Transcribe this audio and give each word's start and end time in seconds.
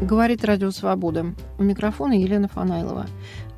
Говорит 0.00 0.46
Радио 0.46 0.70
Свобода. 0.70 1.34
У 1.58 1.62
микрофона 1.62 2.14
Елена 2.14 2.48
Фанайлова. 2.48 3.06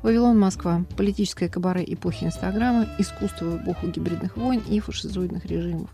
Вавилон, 0.01 0.37
Москва. 0.37 0.83
Политическое 0.97 1.47
кабаре 1.47 1.85
эпохи 1.87 2.25
Инстаграма, 2.25 2.85
искусство 2.99 3.45
в 3.45 3.63
эпоху 3.63 3.87
гибридных 3.87 4.35
войн 4.35 4.61
и 4.69 4.81
фашизоидных 4.81 5.45
режимов. 5.45 5.89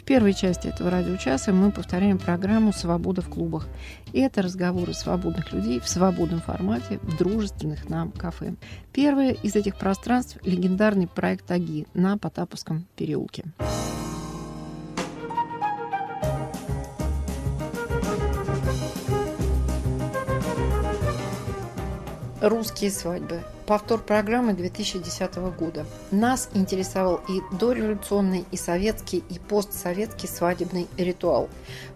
В 0.00 0.04
первой 0.04 0.34
части 0.34 0.68
этого 0.68 0.90
радиочаса 0.90 1.52
мы 1.52 1.72
повторяем 1.72 2.18
программу 2.18 2.72
«Свобода 2.72 3.22
в 3.22 3.28
клубах». 3.28 3.66
И 4.12 4.20
это 4.20 4.40
разговоры 4.40 4.94
свободных 4.94 5.52
людей 5.52 5.80
в 5.80 5.88
свободном 5.88 6.40
формате 6.40 7.00
в 7.02 7.18
дружественных 7.18 7.88
нам 7.88 8.12
кафе. 8.12 8.54
Первое 8.92 9.32
из 9.32 9.56
этих 9.56 9.76
пространств– 9.76 10.38
легендарный 10.44 11.08
проект 11.08 11.50
«Аги» 11.50 11.88
на 11.92 12.16
Потаповском 12.16 12.86
переулке. 12.94 13.46
Русские 22.40 22.92
свадьбы. 22.92 23.42
Повтор 23.68 24.00
программы 24.00 24.54
2010 24.54 25.36
года. 25.58 25.84
Нас 26.10 26.48
интересовал 26.54 27.20
и 27.28 27.42
дореволюционный, 27.54 28.46
и 28.50 28.56
советский, 28.56 29.22
и 29.28 29.38
постсоветский 29.38 30.26
свадебный 30.26 30.86
ритуал. 30.96 31.50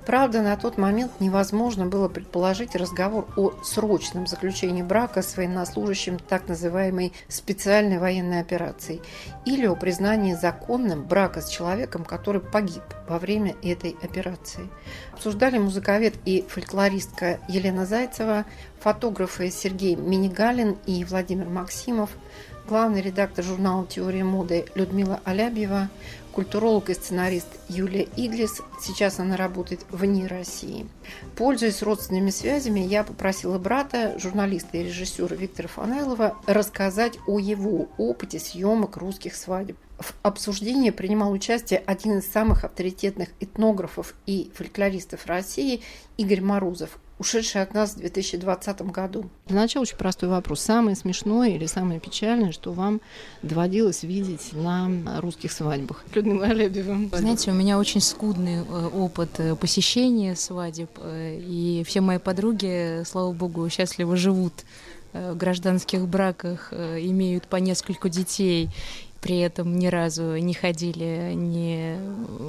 Правда, 0.05 0.43
на 0.43 0.55
тот 0.59 0.77
момент 0.77 1.13
невозможно 1.19 1.87
было 1.87 2.09
предположить 2.09 2.75
разговор 2.77 3.27
о 3.39 3.53
срочном 3.65 4.27
заключении 4.27 4.83
брака 4.83 5.23
с 5.23 5.35
военнослужащим 5.39 6.19
так 6.19 6.47
называемой 6.47 7.15
специальной 7.29 7.99
военной 7.99 8.41
операции 8.41 9.01
или 9.47 9.65
о 9.65 9.75
признании 9.75 10.35
законным 10.35 11.05
брака 11.05 11.41
с 11.41 11.49
человеком, 11.49 12.05
который 12.05 12.43
погиб 12.43 12.83
во 13.09 13.19
время 13.19 13.57
этой 13.63 13.97
операции. 14.03 14.69
Обсуждали 15.15 15.57
музыковед 15.57 16.17
и 16.27 16.45
фольклористка 16.47 17.39
Елена 17.49 17.87
Зайцева, 17.87 18.45
фотографы 18.81 19.51
Сергей 19.51 19.95
Минигалин 19.95 20.77
и 20.87 21.05
Владимир 21.05 21.49
Максимов, 21.63 22.11
главный 22.67 23.01
редактор 23.01 23.45
журнала 23.45 23.87
«Теория 23.87 24.25
моды» 24.25 24.67
Людмила 24.75 25.21
Алябьева, 25.23 25.91
культуролог 26.33 26.91
и 26.91 26.95
сценарист 26.95 27.47
Юлия 27.69 28.09
Иглис. 28.17 28.63
Сейчас 28.81 29.21
она 29.21 29.37
работает 29.37 29.87
вне 29.89 30.27
России. 30.27 30.89
Пользуясь 31.37 31.81
родственными 31.81 32.31
связями, 32.31 32.81
я 32.81 33.05
попросила 33.05 33.59
брата, 33.59 34.19
журналиста 34.19 34.77
и 34.77 34.83
режиссера 34.83 35.37
Виктора 35.37 35.69
Фанайлова, 35.69 36.37
рассказать 36.47 37.17
о 37.29 37.39
его 37.39 37.87
опыте 37.97 38.41
съемок 38.41 38.97
русских 38.97 39.37
свадеб. 39.37 39.77
В 40.01 40.15
обсуждении 40.25 40.91
принимал 40.91 41.31
участие 41.31 41.79
один 41.87 42.19
из 42.19 42.29
самых 42.29 42.65
авторитетных 42.65 43.29
этнографов 43.39 44.15
и 44.27 44.51
фольклористов 44.57 45.27
России 45.27 45.83
Игорь 46.17 46.41
Морозов, 46.41 46.99
ушедший 47.23 47.63
от 47.63 47.73
нас 47.73 47.95
в 47.95 47.99
2020 47.99 48.83
году. 48.83 49.31
Для 49.47 49.61
начала 49.61 49.83
очень 49.83 49.97
простой 49.97 50.29
вопрос. 50.29 50.61
Самое 50.61 50.97
смешное 50.97 51.51
или 51.51 51.67
самое 51.67 52.01
печальное, 52.01 52.51
что 52.51 52.73
вам 52.73 53.01
доводилось 53.43 54.03
видеть 54.03 54.53
на 54.53 55.21
русских 55.21 55.53
свадьбах? 55.53 56.05
Людмила 56.15 56.47
Алябьева. 56.47 57.17
Знаете, 57.17 57.53
у 57.53 57.55
меня 57.55 57.79
очень 57.79 58.01
скудный 58.01 58.57
э, 58.57 58.89
опыт 58.93 59.39
э, 59.39 59.55
посещения 59.55 60.35
свадеб, 60.35 60.91
э, 60.99 61.39
и 61.41 61.85
все 61.87 62.01
мои 62.01 62.19
подруги, 62.19 63.05
слава 63.05 63.33
богу, 63.33 63.69
счастливо 63.71 64.17
живут 64.17 64.53
в 65.13 65.35
гражданских 65.35 66.09
браках, 66.09 66.73
имеют 66.73 67.47
по 67.47 67.57
несколько 67.57 68.09
детей 68.09 68.71
при 69.23 69.39
этом 69.39 69.79
ни 69.79 69.87
разу 69.87 70.37
не 70.37 70.53
ходили 70.53 71.33
ни 71.35 71.97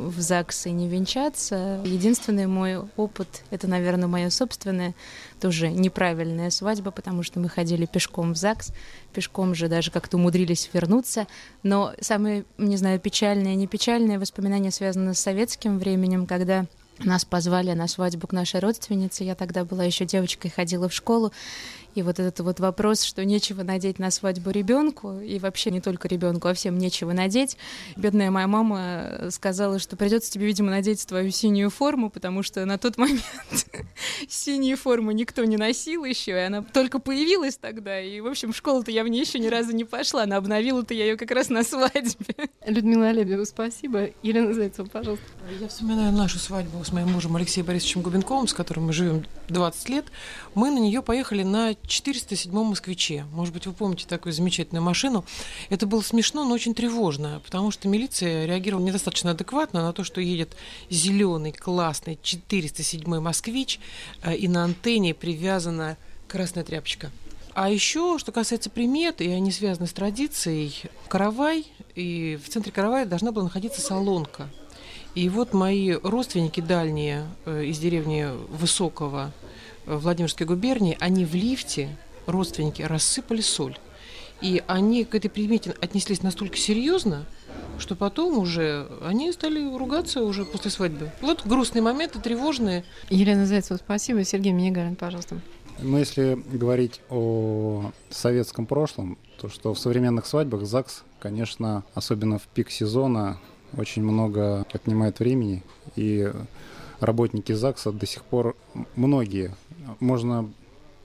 в 0.10 0.20
ЗАГС 0.20 0.66
и 0.66 0.72
не 0.72 0.90
венчаться. 0.90 1.80
Единственный 1.86 2.48
мой 2.48 2.80
опыт— 2.98 3.44
это, 3.52 3.68
наверное, 3.68 4.08
моя 4.08 4.32
собственная, 4.32 4.96
тоже 5.40 5.70
неправильная 5.70 6.50
свадьба, 6.50 6.90
потому 6.90 7.22
что 7.22 7.40
мы 7.40 7.48
ходили 7.48 7.86
пешком 7.86 8.34
в 8.34 8.38
ЗАГС, 8.38 8.74
пешком 9.14 9.54
же 9.54 9.68
даже 9.68 9.92
как-то 9.92 10.18
умудрились 10.18 10.68
вернуться. 10.74 11.28
Но 11.62 11.94
самое, 12.02 12.44
не 12.58 12.76
знаю, 12.76 13.00
печальное, 13.00 13.54
не 13.54 13.68
печальное 13.68 14.20
воспоминание 14.20 14.72
связано 14.72 15.14
с 15.14 15.20
советским 15.20 15.78
временем, 15.78 16.26
когда 16.26 16.66
нас 17.00 17.26
позвали 17.26 17.74
на 17.74 17.88
свадьбу 17.88 18.28
к 18.28 18.34
нашей 18.34 18.60
родственнице. 18.60 19.24
Я 19.24 19.36
тогда 19.36 19.66
была 19.66 19.84
еще 19.84 20.06
девочкой, 20.06 20.52
ходила 20.52 20.90
в 20.90 20.94
школу. 20.94 21.32
И 21.96 22.02
вот 22.02 22.20
этот 22.20 22.40
вот 22.40 22.60
вопрос, 22.60 23.04
что 23.04 23.24
нечего 23.24 23.64
надеть 23.64 24.00
на 24.00 24.12
свадьбу 24.12 24.50
ребенку, 24.50 25.20
и 25.20 25.40
вообще 25.40 25.72
не 25.72 25.82
только 25.82 26.08
ребенку, 26.08 26.48
а 26.48 26.54
всем 26.54 26.78
нечего 26.78 27.12
надеть. 27.14 27.58
Бедная 27.96 28.32
моя 28.32 28.48
мама 28.48 29.28
сказала, 29.30 29.80
что 29.80 29.96
придется 29.96 30.32
тебе, 30.32 30.46
видимо, 30.46 30.72
надеть 30.72 31.06
твою 31.06 31.32
синюю 31.32 31.70
форму, 31.70 32.10
потому 32.10 32.44
что 32.44 32.66
на 32.66 32.78
тот 32.78 32.98
момент 32.98 33.24
синюю 34.28 34.78
форму 34.78 35.12
никто 35.12 35.44
не 35.44 35.58
носил 35.58 36.06
еще, 36.06 36.32
и 36.32 36.40
она 36.40 36.62
только 36.62 37.00
появилась 37.00 37.58
тогда. 37.58 38.00
И, 38.00 38.20
в 38.22 38.28
общем, 38.28 38.54
в 38.54 38.58
школу-то 38.58 38.92
я 38.92 39.04
в 39.04 39.08
ней 39.08 39.22
еще 39.22 39.40
ни 39.40 39.48
разу 39.48 39.72
не 39.72 39.84
пошла, 39.84 40.26
но 40.26 40.38
обновила-то 40.38 40.94
я 40.94 41.06
ее 41.06 41.18
как 41.18 41.32
раз 41.32 41.50
на 41.50 41.64
свадьбе. 41.64 42.36
Людмила 42.66 43.08
Алебева, 43.08 43.44
спасибо. 43.44 44.10
Елена 44.24 44.54
Зайцева, 44.54 44.88
пожалуйста. 44.88 45.26
Я 45.60 45.68
вспоминаю 45.68 46.12
нашу 46.12 46.40
свадьбу 46.40 46.84
с 46.84 46.92
моим 46.92 47.12
мужем 47.12 47.36
Алексеем 47.36 47.68
Борисовичем 47.68 48.02
Губенковым, 48.02 48.48
с 48.48 48.54
которым 48.54 48.88
мы 48.88 48.94
живем 48.94 49.26
20 49.50 49.90
лет. 49.90 50.06
Мы 50.56 50.72
на 50.72 50.80
нее 50.80 51.02
поехали 51.02 51.44
на 51.44 51.76
407 51.88 52.52
москвиче. 52.52 53.26
Может 53.32 53.54
быть, 53.54 53.66
вы 53.66 53.74
помните 53.74 54.06
такую 54.08 54.34
замечательную 54.34 54.84
машину. 54.84 55.26
Это 55.70 55.86
было 55.86 56.02
смешно, 56.02 56.44
но 56.46 56.54
очень 56.54 56.74
тревожно, 56.74 57.42
потому 57.44 57.72
что 57.72 57.88
милиция 57.88 58.46
реагировала 58.46 58.86
недостаточно 58.86 59.32
адекватно 59.32 59.84
на 59.84 59.94
то, 59.94 60.04
что 60.04 60.22
едет 60.22 60.56
зеленый, 60.90 61.52
классный 61.52 62.18
407 62.22 63.20
москвич, 63.20 63.80
э, 64.22 64.36
и 64.36 64.48
на 64.48 64.64
антенне 64.64 65.14
привязана 65.14 65.98
красная 66.28 66.64
тряпочка. 66.64 67.12
А 67.54 67.70
еще, 67.70 68.18
что 68.18 68.32
касается 68.32 68.72
примет, 68.72 69.22
и 69.22 69.30
они 69.30 69.52
связаны 69.52 69.86
с 69.86 69.94
традицией, 69.94 70.82
каравай, 71.08 71.68
и 71.94 72.40
в 72.44 72.50
центре 72.50 72.72
каравая 72.72 73.06
должна 73.06 73.32
была 73.32 73.44
находиться 73.44 73.80
салонка. 73.80 74.50
И 75.14 75.30
вот 75.30 75.54
мои 75.54 75.92
родственники 75.92 76.60
дальние 76.60 77.28
э, 77.46 77.66
из 77.66 77.78
деревни 77.78 78.28
Высокого, 78.50 79.32
Владимирской 79.86 80.46
губернии, 80.46 80.98
они 81.00 81.26
в 81.26 81.36
лифте, 81.36 81.96
родственники, 82.26 82.82
рассыпали 82.82 83.42
соль. 83.42 83.78
И 84.42 84.62
они 84.68 85.06
к 85.06 85.16
этой 85.16 85.30
примете 85.30 85.76
отнеслись 85.82 86.22
настолько 86.22 86.58
серьезно, 86.58 87.26
что 87.80 87.96
потом 87.96 88.38
уже 88.38 88.88
они 89.04 89.32
стали 89.32 89.64
ругаться 89.78 90.24
уже 90.24 90.46
после 90.46 90.70
свадьбы. 90.70 91.12
Вот 91.22 91.46
грустные 91.46 91.82
моменты, 91.82 92.20
тревожные. 92.20 92.84
Елена 93.10 93.46
Зайцева, 93.46 93.78
спасибо. 93.78 94.24
Сергей 94.24 94.52
Минигарин, 94.52 94.96
пожалуйста. 94.96 95.40
Ну, 95.80 95.98
если 95.98 96.42
говорить 96.52 97.02
о 97.10 97.92
советском 98.10 98.66
прошлом, 98.66 99.18
то 99.40 99.50
что 99.50 99.74
в 99.74 99.80
современных 99.80 100.26
свадьбах 100.26 100.66
ЗАГС, 100.66 101.04
конечно, 101.20 101.84
особенно 101.94 102.38
в 102.38 102.44
пик 102.44 102.70
сезона, 102.70 103.40
очень 103.76 104.04
много 104.04 104.66
отнимает 104.72 105.20
времени. 105.20 105.64
И 105.96 106.32
работники 107.00 107.52
ЗАГСа 107.52 107.92
до 107.92 108.06
сих 108.06 108.24
пор 108.24 108.56
многие 108.96 109.56
можно 110.00 110.52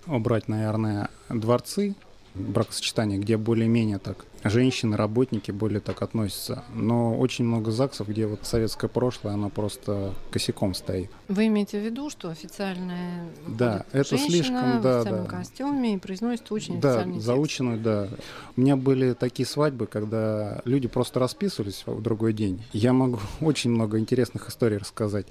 убрать, 0.07 0.49
наверное, 0.49 1.11
дворцы, 1.29 1.95
бракосочетания, 2.35 3.19
где 3.19 3.37
более-менее 3.37 3.99
так 3.99 4.25
женщины, 4.45 4.97
работники 4.97 5.51
более 5.51 5.81
так 5.81 6.03
относятся. 6.03 6.65
Но 6.75 7.19
очень 7.19 7.45
много 7.45 7.71
ЗАГСов, 7.73 8.09
где 8.09 8.27
вот 8.27 8.41
советское 8.43 8.89
прошлое, 8.89 9.35
оно 9.35 9.51
просто 9.51 10.15
косяком 10.31 10.75
стоит. 10.75 11.11
Вы 11.27 11.49
имеете 11.49 11.81
в 11.81 11.85
виду, 11.85 12.09
что 12.11 12.29
официальная 12.29 13.29
да, 13.47 13.85
это 13.93 14.17
слишком, 14.17 14.81
да, 14.81 14.99
в 14.99 15.01
официальном 15.01 15.25
да. 15.25 15.31
костюме 15.31 15.95
и 15.95 15.99
произносит 15.99 16.53
очень 16.53 16.81
да, 16.81 16.91
официальный 16.91 17.21
заученную, 17.21 17.81
да. 17.81 18.09
У 18.57 18.61
меня 18.61 18.77
были 18.77 19.15
такие 19.15 19.47
свадьбы, 19.47 19.87
когда 19.87 20.63
люди 20.65 20.87
просто 20.87 21.19
расписывались 21.19 21.83
в 21.87 22.01
другой 22.01 22.33
день. 22.33 22.63
Я 22.73 22.93
могу 22.93 23.19
очень 23.41 23.71
много 23.71 23.99
интересных 23.99 24.49
историй 24.49 24.77
рассказать. 24.77 25.27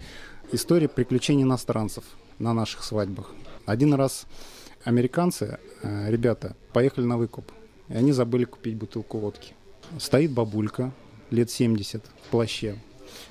История 0.51 0.87
приключений 0.87 1.43
иностранцев 1.43 2.03
на 2.39 2.53
наших 2.53 2.83
свадьбах. 2.83 3.31
Один 3.65 3.93
раз 3.93 4.25
американцы, 4.83 5.59
э, 5.81 6.09
ребята, 6.09 6.55
поехали 6.73 7.05
на 7.05 7.17
выкуп, 7.17 7.51
и 7.89 7.93
они 7.93 8.11
забыли 8.11 8.45
купить 8.45 8.75
бутылку 8.75 9.17
водки. 9.17 9.53
Стоит 9.99 10.31
бабулька, 10.31 10.91
лет 11.29 11.49
70, 11.49 12.03
в 12.05 12.29
плаще, 12.29 12.77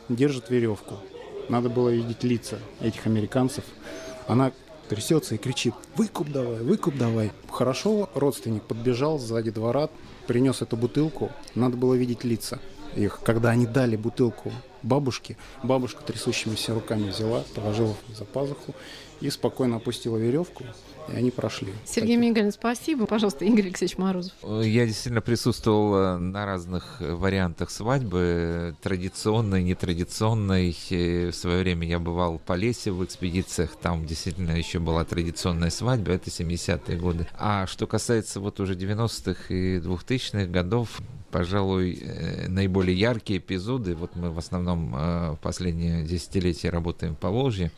держит 0.09 0.51
веревку. 0.51 0.97
Надо 1.49 1.69
было 1.69 1.91
видеть 1.91 2.25
лица 2.25 2.59
этих 2.81 3.07
американцев. 3.07 3.65
Она 4.27 4.53
трясется 4.89 5.35
и 5.35 5.39
кричит, 5.39 5.75
выкуп 5.97 6.31
давай, 6.31 6.63
выкуп 6.63 6.97
давай. 6.97 7.33
Хорошо, 7.51 8.11
родственник 8.15 8.63
подбежал 8.63 9.19
сзади 9.19 9.51
двора, 9.51 9.89
принес 10.27 10.63
эту 10.63 10.77
бутылку. 10.77 11.31
Надо 11.55 11.77
было 11.77 11.95
видеть 11.95 12.25
лица 12.25 12.61
их, 12.97 13.21
когда 13.25 13.51
они 13.51 13.67
дали 13.67 13.97
бутылку 13.97 14.53
бабушки. 14.87 15.37
Бабушка 15.63 16.03
трясущимися 16.05 16.75
руками 16.75 17.11
взяла, 17.11 17.45
положила 17.55 17.95
за 18.17 18.25
пазуху 18.25 18.75
и 19.21 19.31
спокойно 19.31 19.77
опустила 19.77 20.19
веревку, 20.19 20.65
и 21.09 21.17
они 21.17 21.31
прошли. 21.31 21.73
Сергей 21.85 22.17
Мигель, 22.17 22.53
спасибо. 22.53 23.07
Пожалуйста, 23.07 23.45
Игорь 23.45 23.67
Алексеевич 23.67 23.97
Морозов. 23.99 24.33
Я 24.43 24.87
действительно 24.87 25.23
присутствовал 25.23 25.95
э, 25.97 26.19
на 26.19 26.45
разных 26.45 27.01
вариантах 27.01 27.71
свадьбы, 27.71 28.77
традиционной, 28.83 29.63
нетрадиционной. 29.63 30.77
В 31.31 31.33
свое 31.33 31.61
время 31.63 31.87
я 31.87 31.99
бывал 31.99 32.39
в 32.39 32.43
Полесе 32.43 32.91
в 32.91 33.05
экспедициях, 33.05 33.77
там 33.81 34.05
действительно 34.07 34.53
еще 34.53 34.79
была 34.79 35.05
традиционная 35.05 35.71
свадьба, 35.71 36.13
это 36.13 36.31
70-е 36.31 36.99
годы. 36.99 37.27
А 37.39 37.67
что 37.67 37.87
касается 37.87 38.41
вот 38.41 38.61
уже 38.61 38.75
90-х 38.75 39.55
и 39.55 39.79
2000-х 39.79 40.47
годов, 40.47 41.01
пожалуй, 41.37 41.99
э, 42.01 42.49
наиболее 42.49 42.99
яркие 42.99 43.41
эпизоды, 43.41 43.95
вот 43.95 44.17
мы 44.17 44.31
в 44.31 44.39
основном 44.39 44.95
э, 44.97 45.33
в 45.33 45.39
последние 45.43 46.03
десятилетия 46.03 46.71
работаем 46.71 47.15
по 47.15 47.29
Волжье, 47.29 47.71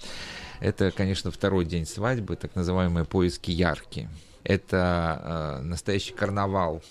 это, 0.60 0.92
конечно, 0.92 1.32
второй 1.32 1.64
день 1.64 1.84
свадьбы, 1.84 2.36
так 2.36 2.54
называемые 2.54 3.04
поиски 3.04 3.50
яркие. 3.50 4.10
Это 4.44 5.58
э, 5.60 5.62
настоящий 5.64 6.14
карнавал 6.14 6.84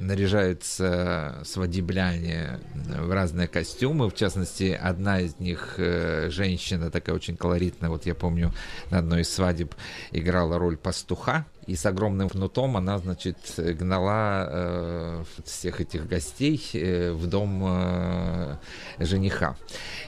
наряжаются 0.00 1.40
свадебляне 1.44 2.60
в 2.74 3.12
разные 3.12 3.48
костюмы. 3.48 4.08
В 4.08 4.14
частности, 4.14 4.78
одна 4.80 5.20
из 5.20 5.38
них, 5.38 5.74
э, 5.78 6.28
женщина 6.30 6.90
такая 6.90 7.16
очень 7.16 7.36
колоритная, 7.36 7.90
вот 7.90 8.06
я 8.06 8.14
помню, 8.14 8.52
на 8.90 8.98
одной 8.98 9.22
из 9.22 9.30
свадеб 9.30 9.74
играла 10.12 10.58
роль 10.58 10.76
пастуха, 10.76 11.46
и 11.66 11.76
с 11.76 11.86
огромным 11.86 12.28
кнутом 12.28 12.76
она, 12.76 12.98
значит, 12.98 13.36
гнала 13.56 14.48
э, 14.50 15.24
всех 15.44 15.80
этих 15.80 16.08
гостей 16.08 16.60
э, 16.74 17.12
в 17.12 17.26
дом 17.28 17.62
э, 17.64 18.56
жениха. 18.98 19.56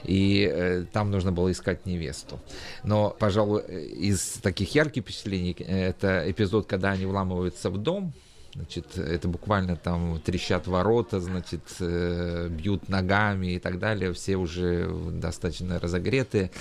И 0.03 0.49
э, 0.51 0.85
там 0.91 1.11
нужно 1.11 1.31
было 1.31 1.51
искать 1.51 1.85
невесту. 1.85 2.39
Но, 2.83 3.15
пожалуй, 3.17 3.61
из 3.61 4.33
таких 4.41 4.75
ярких 4.75 5.03
впечатлений 5.03 5.55
э, 5.59 5.89
это 5.89 6.29
эпизод, 6.29 6.67
когда 6.67 6.91
они 6.91 7.05
вламываются 7.05 7.69
в 7.69 7.77
дом, 7.77 8.13
Значит, 8.55 8.97
это 8.97 9.27
буквально 9.27 9.75
там 9.75 10.21
трещат 10.23 10.65
ворота, 10.65 11.19
значит, 11.19 11.61
э, 11.81 12.47
бьют 12.49 12.87
ногами 12.87 13.55
и 13.55 13.59
так 13.59 13.79
далее. 13.79 14.13
Все 14.13 14.37
уже 14.37 14.89
достаточно 15.11 15.77
разогреты 15.77 16.51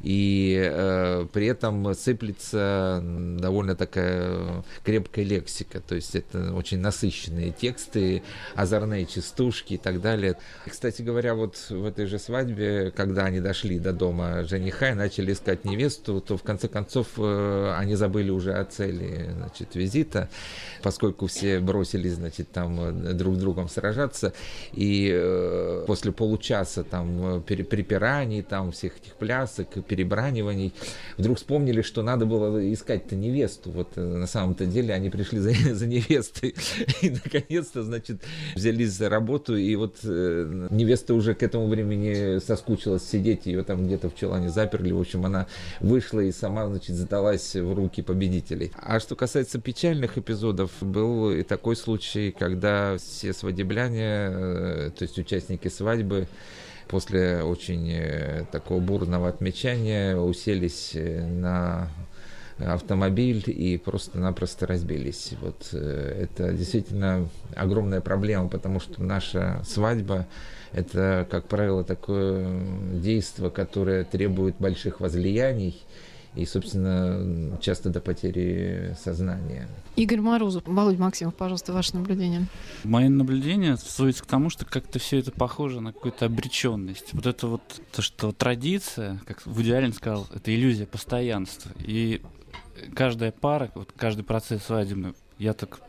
и 0.00 0.56
э, 0.70 1.26
при 1.32 1.46
этом 1.46 1.94
сыплется 1.94 3.02
довольно 3.02 3.74
такая 3.74 4.64
крепкая 4.84 5.24
лексика, 5.24 5.80
то 5.80 5.94
есть 5.94 6.14
это 6.14 6.54
очень 6.54 6.78
насыщенные 6.78 7.50
тексты, 7.50 8.22
озорные 8.54 9.06
частушки 9.06 9.74
и 9.74 9.76
так 9.76 10.00
далее. 10.00 10.36
Кстати 10.68 11.02
говоря, 11.02 11.34
вот 11.34 11.56
в 11.70 11.84
этой 11.84 12.06
же 12.06 12.18
свадьбе, 12.18 12.92
когда 12.94 13.24
они 13.24 13.40
дошли 13.40 13.78
до 13.78 13.92
дома 13.92 14.44
жениха 14.44 14.90
и 14.90 14.94
начали 14.94 15.32
искать 15.32 15.64
невесту, 15.64 16.20
то 16.20 16.36
в 16.36 16.42
конце 16.42 16.68
концов 16.68 17.08
э, 17.16 17.74
они 17.76 17.96
забыли 17.96 18.30
уже 18.30 18.54
о 18.54 18.64
цели 18.64 19.30
значит, 19.36 19.74
визита, 19.74 20.28
поскольку 20.82 21.27
все 21.28 21.60
бросились 21.60 22.14
значит, 22.14 22.50
там 22.50 23.16
друг 23.16 23.36
с 23.36 23.38
другом 23.38 23.68
сражаться, 23.68 24.32
и 24.72 25.10
э, 25.12 25.84
после 25.86 26.12
получаса 26.12 26.84
там 26.84 27.42
припираний, 27.42 28.42
там 28.42 28.72
всех 28.72 28.96
этих 28.96 29.14
плясок, 29.14 29.68
перебраниваний, 29.86 30.72
вдруг 31.16 31.38
вспомнили, 31.38 31.82
что 31.82 32.02
надо 32.02 32.26
было 32.26 32.72
искать-то 32.72 33.16
невесту. 33.16 33.70
Вот 33.70 33.88
э, 33.96 34.00
на 34.00 34.26
самом-то 34.26 34.66
деле 34.66 34.94
они 34.94 35.10
пришли 35.10 35.38
за, 35.38 35.52
за 35.74 35.86
невестой. 35.86 36.54
И 37.02 37.10
наконец-то, 37.10 37.82
значит, 37.82 38.22
взялись 38.54 38.92
за 38.92 39.08
работу, 39.08 39.56
и 39.56 39.74
вот 39.76 39.96
э, 40.04 40.68
невеста 40.70 41.14
уже 41.14 41.34
к 41.34 41.42
этому 41.42 41.68
времени 41.68 42.38
соскучилась 42.38 43.08
сидеть, 43.08 43.46
ее 43.46 43.62
там 43.62 43.86
где-то 43.86 44.10
в 44.10 44.16
чулане 44.16 44.50
заперли, 44.50 44.92
в 44.92 45.00
общем, 45.00 45.26
она 45.26 45.46
вышла 45.80 46.20
и 46.20 46.32
сама, 46.32 46.66
значит, 46.66 46.96
сдалась 46.96 47.54
в 47.54 47.74
руки 47.74 48.02
победителей. 48.02 48.72
А 48.76 49.00
что 49.00 49.16
касается 49.16 49.60
печальных 49.60 50.18
эпизодов, 50.18 50.70
был 50.80 51.17
и 51.30 51.42
такой 51.42 51.76
случай, 51.76 52.34
когда 52.36 52.96
все 52.98 53.32
свадебляне, 53.32 54.28
э, 54.30 54.90
то 54.96 55.02
есть 55.02 55.18
участники 55.18 55.68
свадьбы, 55.68 56.26
после 56.88 57.42
очень 57.42 57.90
э, 57.92 58.44
такого 58.50 58.80
бурного 58.80 59.28
отмечания 59.28 60.16
уселись 60.16 60.92
э, 60.94 61.24
на 61.26 61.90
автомобиль 62.58 63.44
и 63.46 63.78
просто-напросто 63.78 64.66
разбились. 64.66 65.34
Вот 65.40 65.72
это 65.72 66.52
действительно 66.52 67.28
огромная 67.54 68.00
проблема, 68.00 68.48
потому 68.48 68.80
что 68.80 69.00
наша 69.00 69.62
свадьба 69.64 70.26
это, 70.72 71.26
как 71.30 71.46
правило, 71.46 71.84
такое 71.84 72.46
действие, 72.92 73.50
которое 73.50 74.04
требует 74.04 74.56
больших 74.58 75.00
возлияний, 75.00 75.80
и, 76.38 76.46
собственно, 76.46 77.58
часто 77.60 77.90
до 77.90 78.00
потери 78.00 78.96
сознания. 79.02 79.68
Игорь 79.96 80.20
Морозов, 80.20 80.62
Володь 80.66 80.98
Максимов, 80.98 81.34
пожалуйста, 81.34 81.72
ваше 81.72 81.96
наблюдение. 81.96 82.46
Мое 82.84 83.08
наблюдение 83.08 83.76
сводится 83.76 84.22
к 84.22 84.26
тому, 84.26 84.48
что 84.48 84.64
как-то 84.64 85.00
все 85.00 85.18
это 85.18 85.32
похоже 85.32 85.80
на 85.80 85.92
какую-то 85.92 86.26
обреченность. 86.26 87.12
Вот 87.12 87.26
это 87.26 87.48
вот 87.48 87.62
то, 87.92 88.02
что 88.02 88.30
традиция, 88.30 89.20
как 89.26 89.44
Вуди 89.46 89.72
Аллен 89.72 89.92
сказал, 89.92 90.28
это 90.32 90.54
иллюзия 90.54 90.86
постоянства. 90.86 91.72
И 91.80 92.22
каждая 92.94 93.32
пара, 93.32 93.72
вот 93.74 93.92
каждый 93.96 94.22
процесс 94.22 94.62
свадебный, 94.62 95.14
я 95.38 95.54
так 95.54 95.80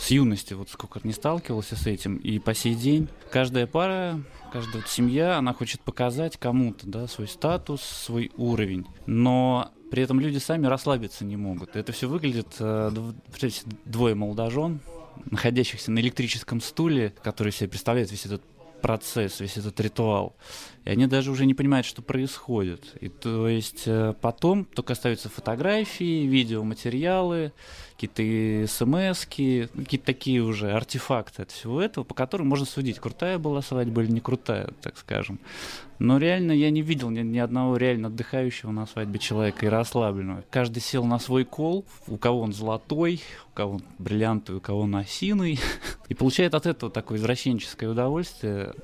с 0.00 0.10
юности 0.10 0.54
вот 0.54 0.70
сколько 0.70 1.00
не 1.02 1.12
сталкивался 1.12 1.76
с 1.76 1.86
этим, 1.86 2.16
и 2.16 2.38
по 2.38 2.54
сей 2.54 2.74
день 2.74 3.08
каждая 3.30 3.66
пара, 3.66 4.20
каждая 4.52 4.82
вот 4.82 4.88
семья, 4.88 5.38
она 5.38 5.52
хочет 5.52 5.80
показать 5.80 6.36
кому-то, 6.36 6.86
да, 6.86 7.06
свой 7.06 7.28
статус, 7.28 7.82
свой 7.82 8.32
уровень. 8.36 8.86
Но 9.06 9.70
при 9.94 10.02
этом 10.02 10.18
люди 10.18 10.38
сами 10.38 10.66
расслабиться 10.66 11.24
не 11.24 11.36
могут. 11.36 11.76
Это 11.76 11.92
все 11.92 12.08
выглядит, 12.08 12.56
э, 12.58 12.90
двое 13.84 14.16
молодожен, 14.16 14.80
находящихся 15.30 15.92
на 15.92 16.00
электрическом 16.00 16.60
стуле, 16.60 17.14
которые 17.22 17.52
себе 17.52 17.68
представляют 17.68 18.10
весь 18.10 18.26
этот 18.26 18.42
процесс, 18.82 19.38
весь 19.38 19.56
этот 19.56 19.78
ритуал. 19.78 20.34
И 20.84 20.90
они 20.90 21.06
даже 21.06 21.30
уже 21.30 21.46
не 21.46 21.54
понимают, 21.54 21.86
что 21.86 22.02
происходит. 22.02 22.94
И 23.00 23.08
то 23.08 23.48
есть 23.48 23.84
э, 23.86 24.14
потом 24.20 24.66
только 24.66 24.92
остаются 24.92 25.30
фотографии, 25.30 26.26
видеоматериалы, 26.26 27.52
какие-то 27.96 28.70
смс 28.70 29.24
какие-то 29.24 30.04
такие 30.04 30.42
уже 30.42 30.72
артефакты 30.72 31.42
от 31.42 31.50
всего 31.50 31.80
этого, 31.80 32.04
по 32.04 32.12
которым 32.14 32.48
можно 32.48 32.66
судить, 32.66 32.98
крутая 32.98 33.38
была 33.38 33.62
свадьба 33.62 34.02
или 34.02 34.10
не 34.10 34.20
крутая, 34.20 34.68
так 34.82 34.98
скажем. 34.98 35.38
Но 35.98 36.18
реально 36.18 36.52
я 36.52 36.70
не 36.70 36.82
видел 36.82 37.08
ни, 37.08 37.20
ни 37.20 37.38
одного 37.38 37.76
реально 37.78 38.08
отдыхающего 38.08 38.70
на 38.70 38.86
свадьбе 38.86 39.18
человека 39.18 39.64
и 39.64 39.70
расслабленного. 39.70 40.44
Каждый 40.50 40.80
сел 40.80 41.04
на 41.04 41.18
свой 41.18 41.44
кол, 41.44 41.86
у 42.08 42.18
кого 42.18 42.40
он 42.40 42.52
золотой, 42.52 43.22
у 43.52 43.54
кого 43.54 43.74
он 43.74 43.82
бриллиантовый, 43.98 44.58
у 44.58 44.60
кого 44.60 44.80
он 44.80 44.96
осиный, 44.96 45.58
и 46.08 46.14
получает 46.14 46.54
от 46.54 46.66
этого 46.66 46.92
такое 46.92 47.16
извращенческое 47.16 47.88
удовольствие. 47.88 48.74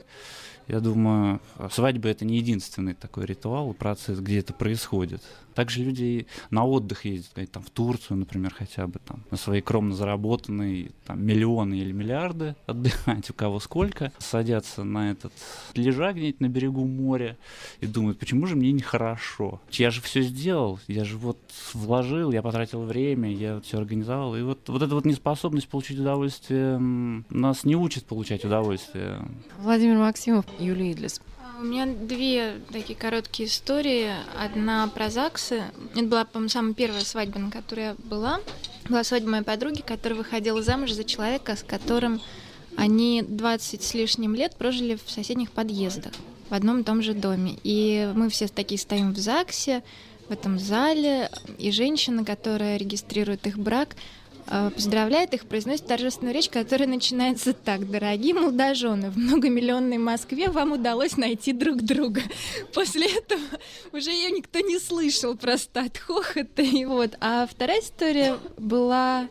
Я 0.70 0.78
думаю, 0.78 1.40
свадьба 1.72 2.10
это 2.10 2.24
не 2.24 2.36
единственный 2.36 2.94
такой 2.94 3.26
ритуал, 3.26 3.74
процесс, 3.74 4.20
где 4.20 4.38
это 4.38 4.52
происходит. 4.52 5.20
Также 5.54 5.82
люди 5.82 6.26
на 6.50 6.64
отдых 6.64 7.04
ездят, 7.04 7.50
там, 7.50 7.62
в 7.62 7.70
Турцию, 7.70 8.18
например, 8.18 8.54
хотя 8.54 8.86
бы 8.86 8.98
там, 9.04 9.24
на 9.30 9.36
свои 9.36 9.60
кромно 9.60 9.94
заработанные 9.94 10.90
там, 11.06 11.24
миллионы 11.24 11.74
или 11.74 11.92
миллиарды 11.92 12.54
отдыхать, 12.66 13.30
у 13.30 13.34
кого 13.34 13.60
сколько, 13.60 14.12
садятся 14.18 14.84
на 14.84 15.10
этот 15.10 15.32
лежак 15.74 16.16
где-нибудь 16.16 16.40
на 16.40 16.48
берегу 16.48 16.84
моря 16.84 17.36
и 17.80 17.86
думают, 17.86 18.18
почему 18.18 18.46
же 18.46 18.56
мне 18.56 18.72
нехорошо? 18.72 19.60
Я 19.70 19.90
же 19.90 20.00
все 20.00 20.22
сделал, 20.22 20.78
я 20.86 21.04
же 21.04 21.16
вот 21.16 21.38
вложил, 21.74 22.32
я 22.32 22.42
потратил 22.42 22.82
время, 22.82 23.32
я 23.32 23.56
вот 23.56 23.66
все 23.66 23.78
организовал. 23.78 24.36
И 24.36 24.42
вот, 24.42 24.68
вот 24.68 24.82
эта 24.82 24.94
вот 24.94 25.04
неспособность 25.04 25.68
получить 25.68 25.98
удовольствие 25.98 26.78
нас 26.78 27.64
не 27.64 27.76
учит 27.76 28.04
получать 28.04 28.44
удовольствие. 28.44 29.18
Владимир 29.58 29.98
Максимов, 29.98 30.44
Юлия 30.58 30.92
Идлис. 30.92 31.20
У 31.60 31.62
меня 31.62 31.84
две 31.84 32.58
такие 32.72 32.98
короткие 32.98 33.46
истории. 33.46 34.14
Одна 34.42 34.88
про 34.88 35.10
ЗАГСы. 35.10 35.64
Это 35.92 36.04
была, 36.04 36.24
по-моему, 36.24 36.48
самая 36.48 36.72
первая 36.72 37.02
свадьба, 37.02 37.38
на 37.38 37.50
которой 37.50 37.84
я 37.84 37.96
была. 37.98 38.40
Была 38.88 39.04
свадьба 39.04 39.28
моей 39.28 39.44
подруги, 39.44 39.82
которая 39.82 40.16
выходила 40.16 40.62
замуж 40.62 40.92
за 40.92 41.04
человека, 41.04 41.56
с 41.56 41.62
которым 41.62 42.22
они 42.78 43.20
20 43.20 43.82
с 43.82 43.92
лишним 43.92 44.34
лет 44.34 44.56
прожили 44.56 44.98
в 45.04 45.10
соседних 45.10 45.50
подъездах 45.50 46.14
в 46.48 46.54
одном 46.54 46.80
и 46.80 46.82
том 46.82 47.02
же 47.02 47.12
доме. 47.12 47.58
И 47.62 48.10
мы 48.14 48.30
все 48.30 48.48
такие 48.48 48.78
стоим 48.78 49.12
в 49.12 49.18
ЗАГСе, 49.18 49.82
в 50.30 50.32
этом 50.32 50.58
зале, 50.58 51.28
и 51.58 51.70
женщина, 51.72 52.24
которая 52.24 52.78
регистрирует 52.78 53.46
их 53.46 53.58
брак, 53.58 53.96
поздравляет 54.74 55.34
их, 55.34 55.46
произносит 55.46 55.86
торжественную 55.86 56.34
речь, 56.34 56.48
которая 56.48 56.88
начинается 56.88 57.52
так. 57.52 57.90
Дорогие 57.90 58.34
молодожены, 58.34 59.10
в 59.10 59.16
многомиллионной 59.16 59.98
Москве 59.98 60.48
вам 60.48 60.72
удалось 60.72 61.16
найти 61.16 61.52
друг 61.52 61.82
друга. 61.82 62.22
После 62.74 63.06
этого 63.06 63.40
уже 63.92 64.10
ее 64.10 64.30
никто 64.30 64.60
не 64.60 64.78
слышал 64.78 65.36
просто 65.36 65.82
от 65.82 65.98
хохота. 65.98 66.62
И 66.62 66.84
вот. 66.84 67.16
А 67.20 67.46
вторая 67.46 67.80
история 67.80 68.36
была 68.58 69.28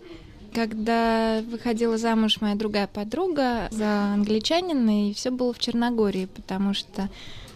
когда 0.54 1.44
выходила 1.48 1.98
замуж 1.98 2.42
моя 2.42 2.56
другая 2.56 2.88
подруга 2.88 3.68
за 3.72 4.14
англичанина, 4.14 5.10
и 5.10 5.14
все 5.14 5.30
было 5.30 5.54
в 5.54 5.60
Черногории, 5.60 6.26
потому 6.26 6.74
что 6.74 7.10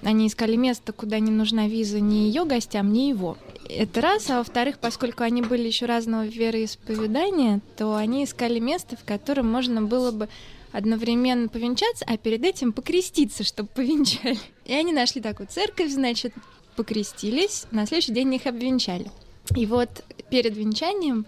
они 0.04 0.28
искали 0.28 0.56
место, 0.56 0.94
куда 0.94 1.20
не 1.20 1.32
нужна 1.32 1.68
виза 1.68 2.00
ни 2.00 2.16
ее 2.16 2.46
гостям, 2.46 2.92
ни 2.92 3.10
его. 3.10 3.38
Это 3.70 4.02
раз, 4.02 4.30
а 4.30 4.40
во-вторых, 4.40 4.80
поскольку 4.80 5.24
они 5.24 5.42
были 5.42 5.68
еще 5.68 5.86
разного 5.86 6.26
вероисповедания, 6.26 7.62
то 7.78 7.96
они 7.96 8.26
искали 8.26 8.60
место, 8.60 8.98
в 8.98 9.04
котором 9.04 9.52
можно 9.52 9.82
было 9.82 10.12
бы 10.12 10.30
одновременно 10.72 11.48
повенчаться, 11.48 12.04
а 12.08 12.18
перед 12.18 12.44
этим 12.44 12.74
покреститься, 12.74 13.44
чтобы 13.44 13.70
повенчали. 13.70 14.40
И 14.66 14.74
они 14.74 14.92
нашли 14.92 15.22
такую 15.22 15.48
церковь, 15.48 15.92
значит, 15.92 16.34
покрестились, 16.76 17.66
на 17.72 17.86
следующий 17.86 18.14
день 18.14 18.34
их 18.34 18.48
обвенчали. 18.48 19.12
И 19.56 19.66
вот 19.66 20.04
перед 20.30 20.56
венчанием 20.58 21.26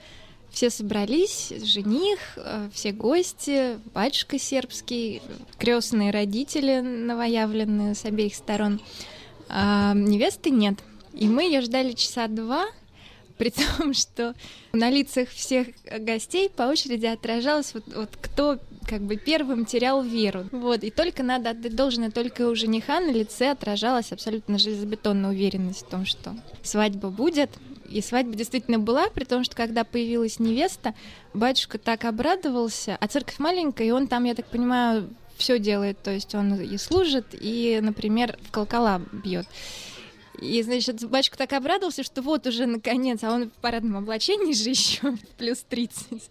все 0.56 0.70
собрались, 0.70 1.52
жених, 1.64 2.20
э, 2.38 2.70
все 2.74 2.94
гости, 2.94 3.78
батюшка 3.94 4.40
сербский, 4.40 5.22
крестные 5.60 6.12
родители 6.12 6.80
новоявленные 6.80 7.94
с 7.94 8.06
обеих 8.06 8.36
сторон. 8.36 8.80
А 9.50 9.94
невесты 9.94 10.52
нет. 10.52 10.76
И 11.14 11.28
мы 11.28 11.44
ее 11.44 11.60
ждали 11.60 11.92
часа 11.92 12.28
два, 12.28 12.68
при 13.38 13.50
том, 13.50 13.94
что 13.94 14.34
на 14.72 14.90
лицах 14.90 15.28
всех 15.28 15.68
гостей 16.00 16.50
по 16.50 16.64
очереди 16.64 17.08
отражалось 17.08 17.74
вот, 17.74 17.84
вот 17.94 18.10
кто 18.22 18.58
как 18.88 19.02
бы 19.02 19.18
первым 19.18 19.66
терял 19.66 20.04
веру. 20.04 20.48
Вот, 20.54 20.86
и 20.86 20.90
только 20.90 21.22
надо 21.22 21.50
отдать 21.50 21.76
должное, 21.76 22.12
только 22.12 22.48
у 22.48 22.56
жениха 22.56 23.02
на 23.02 23.12
лице 23.12 23.52
отражалась 23.52 24.14
абсолютно 24.14 24.58
железобетонная 24.58 25.32
уверенность 25.32 25.86
в 25.86 25.90
том, 25.90 26.06
что 26.06 26.34
свадьба 26.64 27.10
будет, 27.10 27.50
и 27.96 28.02
свадьба 28.02 28.36
действительно 28.36 28.78
была, 28.78 29.10
при 29.10 29.24
том, 29.24 29.46
что 29.46 29.56
когда 29.56 29.86
появилась 29.86 30.38
невеста, 30.38 30.94
батюшка 31.34 31.78
так 31.78 32.04
обрадовался, 32.04 32.98
а 33.00 33.08
церковь 33.08 33.40
маленькая, 33.40 33.88
и 33.88 33.92
он 33.92 34.08
там, 34.08 34.26
я 34.26 34.36
так 34.36 34.48
понимаю, 34.48 35.10
все 35.38 35.60
делает, 35.60 36.04
то 36.04 36.12
есть 36.12 36.36
он 36.36 36.60
и 36.60 36.78
служит, 36.78 37.28
и, 37.32 37.80
например, 37.82 38.38
в 38.42 38.52
колокола 38.52 39.02
бьет. 39.14 39.48
И, 40.42 40.62
значит, 40.64 41.08
батюшка 41.08 41.38
так 41.38 41.54
обрадовался, 41.54 42.04
что 42.04 42.22
вот 42.22 42.46
уже 42.48 42.66
наконец, 42.66 43.24
а 43.24 43.32
он 43.32 43.50
в 43.50 43.54
парадном 43.62 43.96
облачении 43.96 44.52
же 44.52 44.72
еще 44.72 45.16
плюс 45.38 45.60
30. 45.70 46.22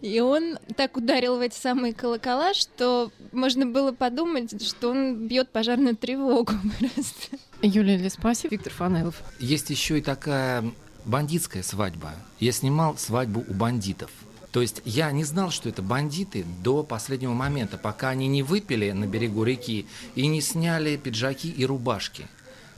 И 0.00 0.20
он 0.20 0.58
так 0.76 0.96
ударил 0.96 1.36
в 1.36 1.40
эти 1.42 1.54
самые 1.54 1.92
колокола, 1.92 2.54
что 2.54 3.12
можно 3.32 3.66
было 3.66 3.92
подумать, 3.92 4.66
что 4.66 4.90
он 4.90 5.26
бьет 5.26 5.50
пожарную 5.50 5.96
тревогу 5.96 6.54
просто. 6.78 7.36
Юлия 7.60 7.98
Леспаси, 7.98 8.48
Виктор 8.50 8.72
Фанелов. 8.72 9.22
Есть 9.38 9.68
еще 9.68 9.98
и 9.98 10.02
такая 10.02 10.64
бандитская 11.04 11.62
свадьба. 11.62 12.12
Я 12.40 12.52
снимал 12.52 12.96
свадьбу 12.96 13.44
у 13.46 13.54
бандитов. 13.54 14.10
То 14.50 14.62
есть 14.62 14.82
я 14.84 15.10
не 15.10 15.24
знал, 15.24 15.50
что 15.50 15.68
это 15.68 15.82
бандиты 15.82 16.44
до 16.62 16.84
последнего 16.84 17.32
момента, 17.32 17.76
пока 17.76 18.10
они 18.10 18.28
не 18.28 18.44
выпили 18.44 18.92
на 18.92 19.06
берегу 19.06 19.42
реки 19.42 19.86
и 20.14 20.26
не 20.28 20.40
сняли 20.40 20.96
пиджаки 20.96 21.50
и 21.50 21.66
рубашки. 21.66 22.28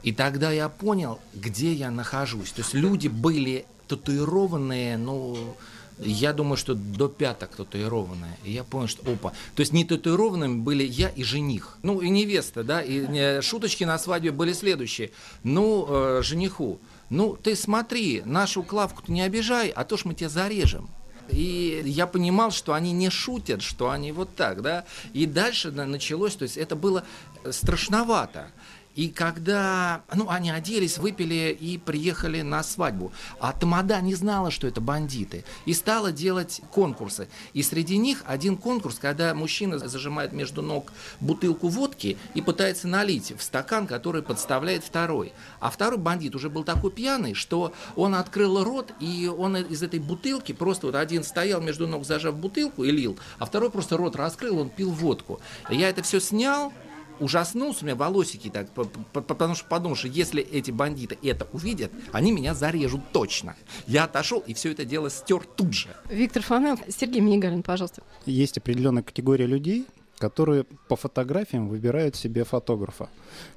И 0.02 0.12
тогда 0.12 0.50
я 0.52 0.68
понял, 0.68 1.18
где 1.34 1.72
я 1.72 1.90
нахожусь. 1.90 2.52
То 2.52 2.62
есть 2.62 2.72
люди 2.72 3.08
были 3.08 3.66
татуированные, 3.88 4.96
ну, 4.96 5.56
я 5.98 6.32
думаю, 6.32 6.56
что 6.56 6.74
до 6.74 7.08
пяток 7.08 7.56
татуированная. 7.56 8.38
И 8.44 8.52
я 8.52 8.64
понял, 8.64 8.88
что 8.88 9.10
опа. 9.10 9.32
То 9.54 9.60
есть 9.60 9.72
не 9.72 9.84
татуированными 9.84 10.60
были 10.60 10.84
я 10.84 11.08
и 11.08 11.22
жених. 11.22 11.78
Ну, 11.82 12.00
и 12.00 12.08
невеста, 12.08 12.64
да. 12.64 12.82
И 12.82 13.40
шуточки 13.40 13.84
на 13.84 13.98
свадьбе 13.98 14.30
были 14.30 14.52
следующие. 14.52 15.10
Ну, 15.42 15.86
э, 15.88 16.22
жениху. 16.22 16.78
Ну, 17.08 17.36
ты 17.36 17.54
смотри, 17.54 18.22
нашу 18.24 18.62
Клавку-то 18.62 19.12
не 19.12 19.22
обижай, 19.22 19.68
а 19.68 19.84
то 19.84 19.96
ж 19.96 20.04
мы 20.04 20.14
тебя 20.14 20.28
зарежем. 20.28 20.88
И 21.28 21.82
я 21.84 22.06
понимал, 22.06 22.50
что 22.50 22.72
они 22.72 22.92
не 22.92 23.10
шутят, 23.10 23.62
что 23.62 23.90
они 23.90 24.12
вот 24.12 24.34
так, 24.36 24.62
да. 24.62 24.84
И 25.12 25.26
дальше 25.26 25.70
началось, 25.70 26.36
то 26.36 26.44
есть 26.44 26.56
это 26.56 26.76
было 26.76 27.04
страшновато. 27.50 28.50
И 28.96 29.08
когда, 29.08 30.02
ну, 30.14 30.28
они 30.28 30.50
оделись, 30.50 30.98
выпили 30.98 31.56
и 31.58 31.78
приехали 31.78 32.42
на 32.42 32.62
свадьбу. 32.62 33.12
А 33.38 33.52
Тамада 33.52 34.00
не 34.00 34.14
знала, 34.14 34.50
что 34.50 34.66
это 34.66 34.80
бандиты. 34.80 35.44
И 35.66 35.74
стала 35.74 36.10
делать 36.10 36.62
конкурсы. 36.72 37.28
И 37.52 37.62
среди 37.62 37.98
них 37.98 38.24
один 38.26 38.56
конкурс, 38.56 38.98
когда 38.98 39.34
мужчина 39.34 39.78
зажимает 39.78 40.32
между 40.32 40.62
ног 40.62 40.92
бутылку 41.20 41.68
водки 41.68 42.16
и 42.34 42.40
пытается 42.40 42.88
налить 42.88 43.34
в 43.36 43.42
стакан, 43.42 43.86
который 43.86 44.22
подставляет 44.22 44.82
второй. 44.82 45.32
А 45.60 45.70
второй 45.70 45.98
бандит 45.98 46.34
уже 46.34 46.48
был 46.48 46.64
такой 46.64 46.90
пьяный, 46.90 47.34
что 47.34 47.72
он 47.94 48.14
открыл 48.14 48.64
рот, 48.64 48.92
и 48.98 49.26
он 49.28 49.56
из 49.56 49.82
этой 49.82 50.00
бутылки 50.00 50.52
просто 50.52 50.86
вот 50.86 50.94
один 50.94 51.22
стоял 51.22 51.60
между 51.60 51.86
ног, 51.86 52.06
зажав 52.06 52.36
бутылку 52.36 52.84
и 52.84 52.90
лил, 52.90 53.18
а 53.38 53.44
второй 53.44 53.70
просто 53.70 53.96
рот 53.96 54.16
раскрыл, 54.16 54.58
он 54.58 54.70
пил 54.70 54.90
водку. 54.90 55.40
Я 55.68 55.90
это 55.90 56.02
все 56.02 56.20
снял, 56.20 56.72
ужаснулся, 57.20 57.82
у 57.82 57.86
меня 57.86 57.96
волосики 57.96 58.50
так, 58.50 58.68
потому 59.12 59.54
что 59.54 59.66
подумал, 59.66 59.96
что 59.96 60.08
если 60.08 60.42
эти 60.42 60.70
бандиты 60.70 61.18
это 61.22 61.46
увидят, 61.52 61.90
они 62.12 62.32
меня 62.32 62.54
зарежут 62.54 63.00
точно. 63.12 63.56
Я 63.86 64.04
отошел 64.04 64.40
и 64.46 64.54
все 64.54 64.72
это 64.72 64.84
дело 64.84 65.10
стер 65.10 65.46
тут 65.56 65.72
же. 65.72 65.88
Виктор 66.08 66.42
Фанел, 66.42 66.78
Сергей 66.88 67.20
Минигалин, 67.20 67.62
пожалуйста. 67.62 68.02
Есть 68.24 68.58
определенная 68.58 69.02
категория 69.02 69.46
людей, 69.46 69.86
которые 70.18 70.64
по 70.88 70.96
фотографиям 70.96 71.68
выбирают 71.68 72.16
себе 72.16 72.44
фотографа. 72.44 73.08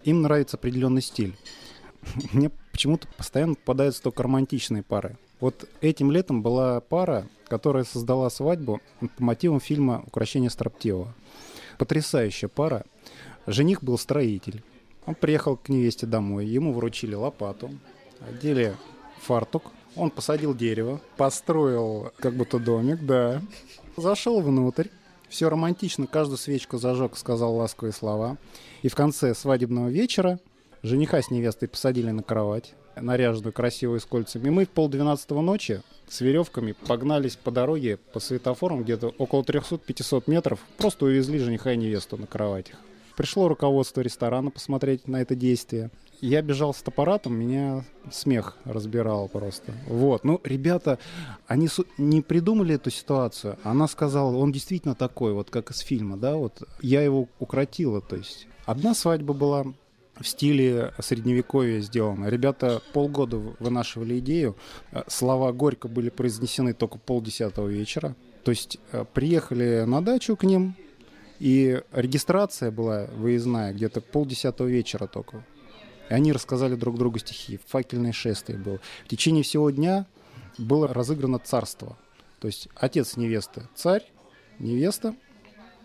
Им 0.03 0.21
нравится 0.21 0.57
определенный 0.57 1.01
стиль. 1.01 1.35
Мне 2.33 2.51
почему-то 2.71 3.07
постоянно 3.17 3.55
попадаются 3.55 4.01
только 4.01 4.23
романтичные 4.23 4.83
пары. 4.83 5.17
Вот 5.39 5.69
этим 5.81 6.11
летом 6.11 6.41
была 6.41 6.81
пара, 6.81 7.27
которая 7.47 7.85
создала 7.85 8.29
свадьбу 8.29 8.81
по 8.99 9.23
мотивам 9.23 9.59
фильма 9.59 10.03
«Укращение 10.05 10.49
строптивого». 10.49 11.13
Потрясающая 11.77 12.49
пара. 12.49 12.85
Жених 13.47 13.83
был 13.83 13.97
строитель. 13.97 14.61
Он 15.05 15.15
приехал 15.15 15.57
к 15.57 15.69
невесте 15.69 16.05
домой, 16.05 16.45
ему 16.45 16.73
вручили 16.73 17.15
лопату, 17.15 17.71
одели 18.27 18.75
фартук, 19.21 19.63
он 19.95 20.11
посадил 20.11 20.55
дерево, 20.55 21.01
построил 21.17 22.11
как 22.17 22.33
будто 22.33 22.59
домик, 22.59 23.05
да. 23.05 23.41
Зашел 23.97 24.41
внутрь, 24.41 24.87
все 25.29 25.49
романтично, 25.49 26.07
каждую 26.07 26.37
свечку 26.37 26.77
зажег, 26.77 27.17
сказал 27.17 27.55
ласковые 27.55 27.93
слова. 27.93 28.37
И 28.81 28.87
в 28.87 28.95
конце 28.95 29.35
свадебного 29.35 29.89
вечера 29.89 30.39
жениха 30.83 31.21
с 31.21 31.31
невестой 31.31 31.67
посадили 31.67 32.11
на 32.11 32.23
кровать, 32.23 32.73
наряженную 32.95 33.53
красивую 33.53 33.99
с 33.99 34.05
кольцами. 34.05 34.47
И 34.47 34.51
мы 34.51 34.65
в 34.65 34.69
полдвенадцатого 34.69 35.41
ночи 35.41 35.81
с 36.07 36.21
веревками 36.21 36.73
погнались 36.87 37.35
по 37.35 37.51
дороге, 37.51 37.97
по 37.97 38.19
светофорам, 38.19 38.83
где-то 38.83 39.13
около 39.17 39.43
300-500 39.43 40.23
метров, 40.27 40.59
просто 40.77 41.05
увезли 41.05 41.39
жениха 41.39 41.73
и 41.73 41.77
невесту 41.77 42.17
на 42.17 42.25
кроватях. 42.25 42.77
Пришло 43.19 43.49
руководство 43.49 43.99
ресторана 43.99 44.49
посмотреть 44.49 45.09
на 45.09 45.21
это 45.21 45.35
действие. 45.35 45.91
Я 46.21 46.41
бежал 46.41 46.73
с 46.73 46.81
аппаратом, 46.81 47.35
меня 47.35 47.83
смех 48.09 48.55
разбирал 48.63 49.27
просто. 49.27 49.73
Вот. 49.87 50.23
Ну, 50.23 50.39
ребята, 50.45 50.99
они 51.45 51.67
не 51.97 52.21
придумали 52.21 52.75
эту 52.75 52.91
ситуацию. 52.91 53.57
Она 53.63 53.89
сказала, 53.89 54.33
он 54.37 54.53
действительно 54.53 54.95
такой, 54.95 55.33
вот 55.33 55.49
как 55.49 55.69
из 55.71 55.79
фильма, 55.79 56.15
да, 56.15 56.37
вот. 56.37 56.63
Я 56.81 57.01
его 57.01 57.27
укротила, 57.39 57.99
то 57.99 58.15
есть. 58.15 58.47
Одна 58.65 58.93
свадьба 58.93 59.33
была 59.33 59.65
в 60.17 60.25
стиле 60.25 60.93
средневековья 60.99 61.81
сделана. 61.81 62.27
Ребята 62.27 62.81
полгода 62.93 63.35
вынашивали 63.35 64.19
идею. 64.19 64.55
Слова 65.07 65.51
горько 65.51 65.89
были 65.89 66.07
произнесены 66.07 66.73
только 66.73 66.97
полдесятого 66.97 67.67
вечера. 67.67 68.15
То 68.45 68.51
есть 68.51 68.77
э, 68.93 69.03
приехали 69.13 69.83
на 69.85 70.01
дачу 70.01 70.37
к 70.37 70.45
ним, 70.45 70.73
и 71.39 71.81
регистрация 71.91 72.69
была 72.69 73.05
выездная 73.05 73.73
где-то 73.73 74.01
полдесятого 74.01 74.67
вечера 74.67 75.07
только. 75.07 75.45
И 76.09 76.13
они 76.13 76.33
рассказали 76.33 76.75
друг 76.75 76.97
другу 76.97 77.19
стихи. 77.19 77.59
Факельное 77.67 78.11
шествие 78.11 78.57
было. 78.57 78.79
В 79.05 79.07
течение 79.07 79.43
всего 79.43 79.69
дня 79.69 80.05
было 80.57 80.87
разыграно 80.87 81.39
царство. 81.39 81.97
То 82.39 82.47
есть 82.47 82.67
отец 82.75 83.15
невесты– 83.15 83.63
царь, 83.75 84.05
невеста. 84.59 85.15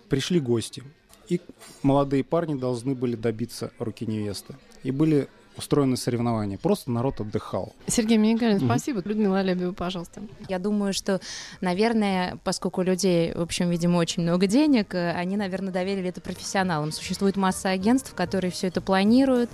Пришли 0.09 0.41
гости. 0.41 0.83
И 1.29 1.41
молодые 1.83 2.25
парни 2.25 2.55
должны 2.55 2.95
были 2.95 3.17
добиться 3.17 3.73
руки 3.79 4.07
невесты. 4.07 4.55
И 4.83 4.91
были 4.91 5.29
устроены 5.57 5.97
соревнования. 5.97 6.59
Просто 6.59 6.91
народ 6.91 7.21
отдыхал. 7.21 7.73
Сергей 7.87 8.17
Минигалин, 8.17 8.59
mm 8.59 8.65
спасибо. 8.65 9.03
Людмила 9.05 9.39
Алябьева, 9.41 9.73
пожалуйста. 9.73 10.23
Я 10.49 10.59
думаю, 10.59 10.93
что, 10.93 11.21
наверное, 11.61 12.39
поскольку 12.45 12.81
у 12.81 12.85
людей, 12.85 13.33
в 13.33 13.41
общем, 13.41 13.71
видимо, 13.71 13.99
очень 13.99 14.23
много 14.23 14.47
денег, 14.47 14.95
э, 14.95 15.13
они, 15.13 15.37
наверное, 15.37 15.73
доверили 15.73 16.09
это 16.09 16.21
профессионалам. 16.21 16.93
Существует 16.93 17.37
масса 17.37 17.71
агентств, 17.71 18.15
которые 18.15 18.51
все 18.51 18.69
это 18.69 18.81
планируют. 18.81 19.51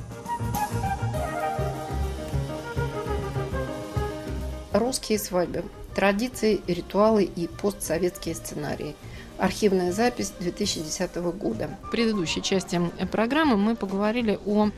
Русские 4.73 5.19
свадьбы. 5.19 5.65
Традиции, 5.95 6.61
ритуалы 6.69 7.25
и 7.25 7.49
постсоветские 7.49 8.35
сценарии. 8.37 8.95
Архивная 9.39 9.91
запись 9.91 10.33
2010 10.39 11.17
года. 11.17 11.71
В 11.85 11.91
предыдущей 11.91 12.43
части 12.43 12.81
программы 13.11 13.57
мы 13.57 13.75
поговорили 13.75 14.39
о 14.47 14.71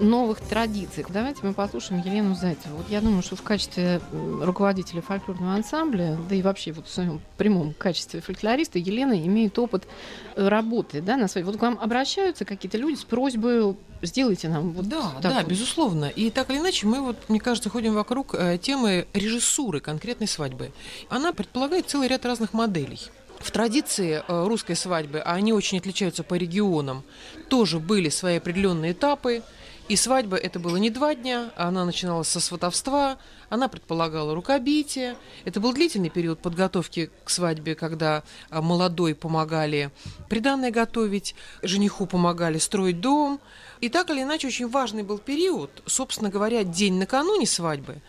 новых 0.00 0.40
традиций. 0.40 1.04
Давайте 1.08 1.40
мы 1.42 1.52
послушаем 1.52 2.02
Елену 2.02 2.34
Зайцеву. 2.34 2.78
Вот 2.78 2.88
я 2.88 3.00
думаю, 3.00 3.22
что 3.22 3.36
в 3.36 3.42
качестве 3.42 4.00
руководителя 4.40 5.02
фольклорного 5.02 5.54
ансамбля, 5.54 6.16
да 6.28 6.34
и 6.34 6.42
вообще 6.42 6.72
вот 6.72 6.86
в 6.86 6.92
своем 6.92 7.20
прямом 7.36 7.74
качестве 7.74 8.20
фольклориста, 8.20 8.78
Елена 8.78 9.12
имеет 9.12 9.58
опыт 9.58 9.86
работы 10.34 11.00
да, 11.00 11.16
на 11.16 11.28
своей. 11.28 11.44
Вот 11.44 11.56
к 11.56 11.62
вам 11.62 11.78
обращаются 11.80 12.44
какие-то 12.44 12.78
люди 12.78 12.96
с 12.96 13.04
просьбой 13.04 13.76
сделайте 14.02 14.48
нам 14.48 14.72
вот 14.72 14.88
Да, 14.88 15.12
так 15.20 15.32
да, 15.32 15.40
вот. 15.40 15.48
безусловно. 15.48 16.06
И 16.06 16.30
так 16.30 16.50
или 16.50 16.58
иначе, 16.58 16.86
мы 16.86 17.00
вот, 17.00 17.16
мне 17.28 17.40
кажется, 17.40 17.68
ходим 17.68 17.94
вокруг 17.94 18.34
э, 18.34 18.58
темы 18.58 19.06
режиссуры 19.12 19.80
конкретной 19.80 20.26
свадьбы. 20.26 20.72
Она 21.08 21.32
предполагает 21.32 21.88
целый 21.88 22.08
ряд 22.08 22.24
разных 22.24 22.52
моделей. 22.52 23.00
В 23.38 23.50
традиции 23.50 24.22
э, 24.26 24.46
русской 24.46 24.74
свадьбы, 24.74 25.18
а 25.20 25.32
они 25.32 25.52
очень 25.52 25.78
отличаются 25.78 26.22
по 26.22 26.34
регионам, 26.34 27.02
тоже 27.48 27.78
были 27.78 28.08
свои 28.10 28.36
определенные 28.36 28.92
этапы. 28.92 29.42
И 29.90 29.96
свадьба 29.96 30.36
это 30.36 30.60
было 30.60 30.76
не 30.76 30.88
два 30.88 31.16
дня, 31.16 31.50
она 31.56 31.84
начиналась 31.84 32.28
со 32.28 32.38
сватовства, 32.38 33.18
она 33.48 33.66
предполагала 33.66 34.36
рукобитие. 34.36 35.16
Это 35.44 35.58
был 35.58 35.72
длительный 35.72 36.10
период 36.10 36.40
подготовки 36.40 37.10
к 37.24 37.28
свадьбе, 37.28 37.74
когда 37.74 38.22
а, 38.50 38.62
молодой 38.62 39.16
помогали 39.16 39.90
приданное 40.28 40.70
готовить, 40.70 41.34
жениху 41.62 42.06
помогали 42.06 42.58
строить 42.58 43.00
дом. 43.00 43.40
И 43.80 43.88
так 43.88 44.10
или 44.10 44.22
иначе 44.22 44.46
очень 44.46 44.68
важный 44.68 45.02
был 45.02 45.18
период, 45.18 45.82
собственно 45.86 46.30
говоря, 46.30 46.62
день 46.62 46.94
накануне 46.96 47.48
свадьбы, 47.48 48.00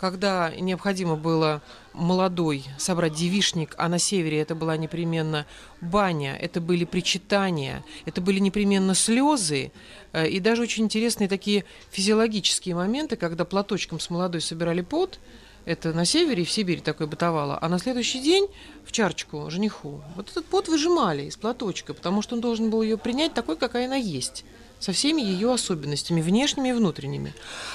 когда 0.00 0.50
необходимо 0.58 1.14
было 1.14 1.60
молодой 1.92 2.64
собрать 2.78 3.12
девишник, 3.12 3.74
а 3.76 3.90
на 3.90 3.98
севере 3.98 4.40
это 4.40 4.54
была 4.54 4.78
непременно 4.78 5.44
баня, 5.82 6.34
это 6.40 6.62
были 6.62 6.86
причитания, 6.86 7.84
это 8.06 8.22
были 8.22 8.38
непременно 8.38 8.94
слезы, 8.94 9.72
э, 10.14 10.26
и 10.26 10.40
даже 10.40 10.62
очень 10.62 10.84
интересные 10.84 11.28
такие 11.28 11.66
физиологические 11.90 12.74
моменты, 12.76 13.16
когда 13.16 13.44
платочком 13.44 14.00
с 14.00 14.08
молодой 14.08 14.40
собирали 14.40 14.80
пот, 14.80 15.20
это 15.66 15.92
на 15.92 16.06
севере 16.06 16.44
и 16.44 16.46
в 16.46 16.50
Сибири 16.50 16.80
такое 16.80 17.06
бытовало. 17.06 17.58
А 17.60 17.68
на 17.68 17.78
следующий 17.78 18.22
день 18.22 18.48
в 18.86 18.92
чарочку 18.92 19.50
жениху 19.50 20.02
вот 20.16 20.30
этот 20.30 20.46
пот 20.46 20.68
выжимали 20.68 21.24
из 21.24 21.36
платочка, 21.36 21.92
потому 21.92 22.22
что 22.22 22.36
он 22.36 22.40
должен 22.40 22.70
был 22.70 22.80
ее 22.80 22.96
принять 22.96 23.34
такой, 23.34 23.58
какая 23.58 23.84
она 23.84 23.96
есть 23.96 24.46
со 24.80 24.92
всеми 24.92 25.22
ее 25.22 25.52
особенностями, 25.52 26.20
внешними 26.20 26.70
и 26.70 26.72
внутренними. 26.72 27.34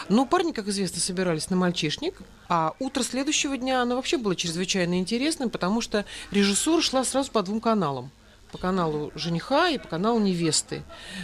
Но 0.09 0.25
парни, 0.25 0.51
как 0.51 0.67
известно, 0.67 0.99
собирались 0.99 1.49
на 1.49 1.55
мальчишник, 1.55 2.15
а 2.49 2.73
утро 2.79 3.03
следующего 3.03 3.57
дня 3.57 3.81
оно 3.81 3.95
вообще 3.95 4.17
было 4.17 4.35
чрезвычайно 4.35 4.99
интересным, 4.99 5.49
потому 5.49 5.79
что 5.79 6.05
режиссура 6.31 6.81
шла 6.81 7.03
сразу 7.05 7.31
по 7.31 7.41
двум 7.41 7.61
каналам 7.61 8.11
по 8.51 8.61
каналу 8.61 9.11
жениха 9.15 9.67
и 9.67 9.77
по 9.77 9.89
каналу 9.89 10.17
невесты. 10.19 10.83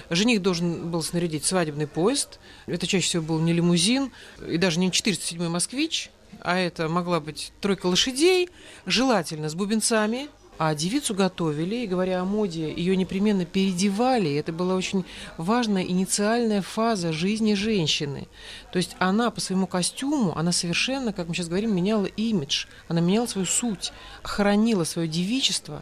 Жених 0.10 0.42
должен 0.42 0.92
был 0.92 1.02
снарядить 1.02 1.46
свадебный 1.46 1.88
поезд. 1.88 2.42
Это 2.66 2.88
чаще 2.88 3.06
всего 3.06 3.24
был 3.24 3.40
не 3.40 3.54
лимузин 3.54 4.12
и 4.46 4.58
даже 4.58 4.80
не 4.80 4.90
407-й 4.90 5.48
«Москвич», 5.48 6.10
а 6.42 6.58
это 6.58 6.90
могла 6.90 7.22
быть 7.22 7.54
тройка 7.62 7.86
лошадей, 7.86 8.50
желательно 8.86 9.48
с 9.48 9.56
бубенцами, 9.56 10.28
а 10.64 10.76
девицу 10.76 11.16
готовили, 11.16 11.78
и 11.78 11.88
говоря 11.88 12.22
о 12.22 12.24
моде, 12.24 12.72
ее 12.72 12.96
непременно 12.96 13.46
переодевали. 13.46 14.36
Это 14.36 14.54
была 14.54 14.76
очень 14.76 15.06
важная 15.38 15.82
инициальная 15.82 16.62
фаза 16.62 17.12
жизни 17.12 17.56
женщины. 17.56 18.28
То 18.72 18.78
есть 18.78 18.96
она 19.00 19.32
по 19.32 19.42
своему 19.42 19.66
костюму, 19.66 20.38
она 20.38 20.52
совершенно, 20.52 21.14
как 21.14 21.28
мы 21.28 21.34
сейчас 21.34 21.48
говорим, 21.48 21.76
меняла 21.76 22.06
имидж, 22.06 22.68
она 22.88 23.02
меняла 23.02 23.26
свою 23.26 23.48
суть, 23.48 23.92
хранила 24.22 24.84
свое 24.84 25.08
девичество, 25.08 25.82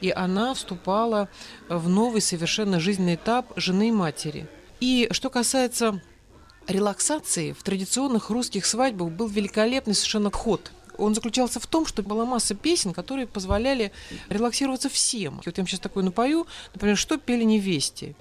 и 0.00 0.10
она 0.10 0.54
вступала 0.54 1.28
в 1.68 1.88
новый 1.88 2.20
совершенно 2.20 2.78
жизненный 2.78 3.16
этап 3.16 3.52
жены 3.56 3.88
и 3.88 3.92
матери. 3.92 4.46
И 4.78 5.08
что 5.10 5.28
касается 5.30 6.00
релаксации, 6.68 7.50
в 7.50 7.64
традиционных 7.64 8.30
русских 8.30 8.64
свадьбах 8.64 9.10
был 9.10 9.26
великолепный 9.26 9.96
совершенно 9.96 10.30
ход– 10.30 10.70
он 11.00 11.14
заключался 11.14 11.60
в 11.60 11.66
том, 11.66 11.86
что 11.86 12.02
была 12.02 12.24
масса 12.24 12.54
песен, 12.54 12.92
которые 12.92 13.26
позволяли 13.26 13.92
релаксироваться 14.28 14.88
всем. 14.88 15.36
Вот 15.36 15.46
я 15.46 15.52
вам 15.56 15.66
сейчас 15.66 15.80
такое 15.80 16.04
напою, 16.04 16.46
например, 16.74 16.96
что 16.96 17.16
пели 17.16 17.44
невесте. 17.44 18.14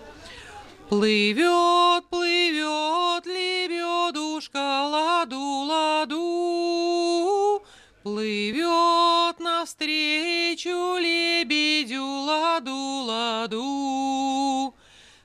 Плывет, 0.89 2.05
плывет 2.09 3.25
лебедушка, 3.25 4.57
ладу, 4.57 5.39
ладу, 5.39 7.63
Плывет 8.01 9.39
навстречу 9.39 10.97
лебедю, 10.97 12.03
ладу, 12.03 13.03
ладу. 13.05 14.73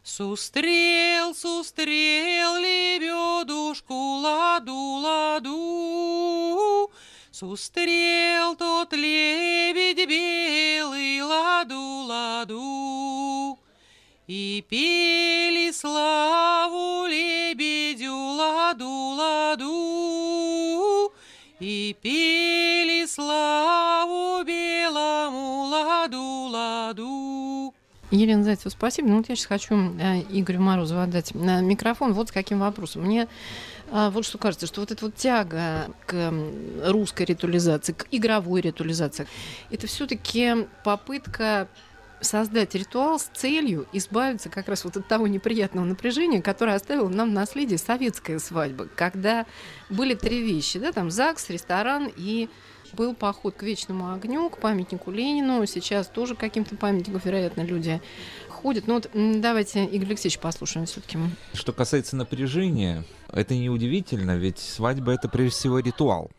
Сустрел, 0.02 1.34
сустрел 1.34 2.56
лебедушку, 2.56 3.94
ладу, 3.94 4.74
ладу. 4.74 6.90
Сустрел 7.34 8.54
тот 8.54 8.92
лебедь 8.92 10.08
белый, 10.08 11.20
ладу, 11.20 12.06
ладу. 12.06 13.58
И 14.28 14.64
пели 14.70 15.72
славу 15.72 17.06
лебедю, 17.06 18.14
ладу, 18.14 18.88
ладу. 19.18 21.12
И 21.58 21.96
пели 22.00 23.04
славу 23.04 24.44
белому, 24.44 25.64
ладу, 25.64 26.22
ладу. 26.52 27.74
Елена 28.12 28.44
Зайцева, 28.44 28.70
спасибо. 28.70 29.08
Ну, 29.08 29.16
вот 29.16 29.28
я 29.28 29.34
сейчас 29.34 29.46
хочу 29.46 29.74
э, 29.74 30.20
Игорю 30.30 30.60
Морозову 30.60 31.00
отдать 31.00 31.32
э, 31.34 31.62
микрофон. 31.62 32.12
Вот 32.12 32.28
с 32.28 32.32
каким 32.32 32.60
вопросом. 32.60 33.02
Мне 33.02 33.26
э, 33.94 34.10
вот 34.10 34.26
что 34.26 34.36
кажется, 34.36 34.66
что 34.66 34.80
вот 34.80 34.90
эта 34.90 35.04
вот 35.06 35.14
тяга 35.14 35.90
к 36.06 36.32
русской 36.84 37.24
ритуализации, 37.24 37.92
к 37.92 38.06
игровой 38.10 38.60
ритуализации, 38.60 39.26
это 39.70 39.86
все-таки 39.86 40.66
попытка 40.84 41.68
создать 42.20 42.74
ритуал 42.74 43.18
с 43.18 43.24
целью 43.34 43.86
избавиться 43.92 44.48
как 44.48 44.68
раз 44.68 44.84
вот 44.84 44.96
от 44.96 45.06
того 45.06 45.26
неприятного 45.26 45.84
напряжения, 45.84 46.42
которое 46.42 46.76
оставило 46.76 47.08
нам 47.08 47.32
наследие 47.32 47.78
советская 47.78 48.38
свадьба, 48.38 48.88
когда 48.94 49.46
были 49.90 50.14
три 50.14 50.42
вещи, 50.42 50.78
да, 50.78 50.92
там 50.92 51.10
ЗАГС, 51.10 51.50
ресторан 51.50 52.10
и 52.16 52.48
был 52.92 53.14
поход 53.14 53.56
к 53.56 53.62
вечному 53.62 54.12
огню, 54.12 54.48
к 54.48 54.58
памятнику 54.58 55.10
Ленину. 55.10 55.66
Сейчас 55.66 56.06
тоже 56.06 56.34
каким-то 56.34 56.76
памятником, 56.76 57.20
вероятно, 57.24 57.62
люди 57.62 58.00
ходят. 58.64 58.86
Ну 58.86 58.94
вот 58.94 59.10
давайте 59.12 59.84
Игорь 59.84 60.08
Алексеевич 60.08 60.38
послушаем 60.38 60.86
все-таки. 60.86 61.18
Что 61.52 61.74
касается 61.74 62.16
напряжения, 62.16 63.04
это 63.30 63.54
неудивительно, 63.54 64.38
ведь 64.38 64.58
свадьба 64.58 65.12
это 65.12 65.28
прежде 65.28 65.54
всего 65.54 65.80
ритуал. 65.80 66.30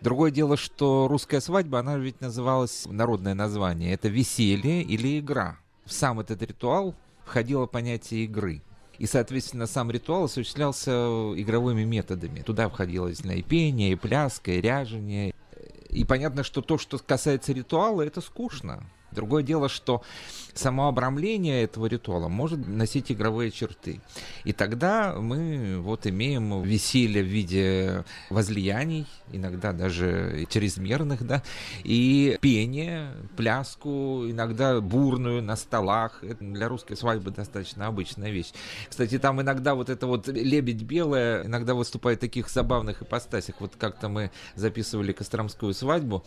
Другое 0.00 0.30
дело, 0.30 0.56
что 0.56 1.08
русская 1.08 1.40
свадьба, 1.40 1.80
она 1.80 1.96
ведь 1.96 2.20
называлась, 2.20 2.86
народное 2.86 3.34
название, 3.34 3.94
это 3.94 4.06
веселье 4.06 4.82
или 4.82 5.18
игра. 5.18 5.58
В 5.84 5.92
сам 5.92 6.20
этот 6.20 6.40
ритуал 6.42 6.94
входило 7.24 7.66
понятие 7.66 8.24
игры. 8.26 8.62
И, 8.98 9.06
соответственно, 9.06 9.66
сам 9.66 9.90
ритуал 9.90 10.24
осуществлялся 10.24 10.92
игровыми 11.34 11.82
методами. 11.82 12.42
Туда 12.42 12.68
входило 12.68 13.08
и 13.08 13.42
пение, 13.42 13.90
и 13.90 13.96
пляска, 13.96 14.52
и 14.52 14.60
ряжение, 14.60 15.34
и 15.88 16.04
понятно, 16.04 16.44
что 16.44 16.62
то, 16.62 16.78
что 16.78 16.98
касается 16.98 17.52
ритуала, 17.52 18.02
это 18.02 18.20
скучно. 18.20 18.84
Другое 19.12 19.42
дело, 19.42 19.68
что 19.68 20.02
само 20.54 20.88
обрамление 20.88 21.62
этого 21.62 21.86
ритуала 21.86 22.28
может 22.28 22.66
носить 22.66 23.10
игровые 23.10 23.50
черты. 23.50 24.00
И 24.44 24.52
тогда 24.52 25.14
мы 25.18 25.78
вот 25.80 26.06
имеем 26.06 26.62
веселье 26.62 27.22
в 27.22 27.26
виде 27.26 28.04
возлияний, 28.30 29.06
иногда 29.32 29.72
даже 29.72 30.46
чрезмерных, 30.50 31.26
да, 31.26 31.42
и 31.84 32.38
пение, 32.40 33.12
пляску, 33.36 34.24
иногда 34.28 34.80
бурную 34.80 35.42
на 35.42 35.56
столах. 35.56 36.22
Это 36.22 36.44
для 36.44 36.68
русской 36.68 36.96
свадьбы 36.96 37.30
достаточно 37.30 37.86
обычная 37.86 38.30
вещь. 38.30 38.52
Кстати, 38.88 39.18
там 39.18 39.40
иногда 39.40 39.74
вот 39.74 39.88
это 39.88 40.06
вот 40.06 40.28
лебедь 40.28 40.82
белая 40.82 41.44
иногда 41.46 41.74
выступает 41.74 42.18
в 42.18 42.20
таких 42.20 42.48
забавных 42.48 43.02
ипостасях. 43.02 43.56
Вот 43.60 43.72
как-то 43.78 44.08
мы 44.08 44.30
записывали 44.54 45.12
Костромскую 45.12 45.74
свадьбу, 45.74 46.24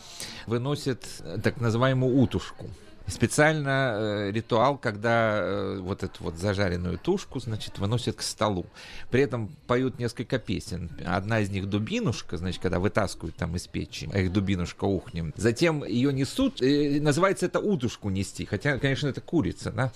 выносит 0.48 1.06
так 1.44 1.60
называемую 1.62 2.18
утушку 2.18 2.70
специально 3.08 3.96
э, 3.98 4.32
ритуал, 4.32 4.78
когда 4.78 5.38
э, 5.38 5.80
вот 5.80 6.04
эту 6.04 6.24
вот 6.24 6.36
зажаренную 6.38 6.98
тушку, 6.98 7.40
значит, 7.40 7.78
выносят 7.80 8.16
к 8.16 8.22
столу. 8.22 8.66
При 9.12 9.22
этом 9.22 9.50
поют 9.68 10.00
несколько 10.00 10.40
песен. 10.40 10.90
Одна 11.06 11.40
из 11.40 11.50
них 11.50 11.70
дубинушка, 11.70 12.38
значит, 12.38 12.62
когда 12.62 12.80
вытаскивают 12.80 13.36
там 13.36 13.56
из 13.56 13.68
печи, 13.68 14.10
а 14.12 14.20
их 14.20 14.32
дубинушка 14.32 14.86
ухнем. 14.86 15.34
Затем 15.38 15.84
ее 15.84 16.12
несут, 16.12 16.62
э, 16.62 17.00
называется 17.00 17.46
это 17.46 17.60
утушку 17.60 18.10
нести, 18.10 18.46
хотя, 18.46 18.78
конечно, 18.80 19.08
это 19.08 19.22
курица, 19.22 19.72
да. 19.72 19.92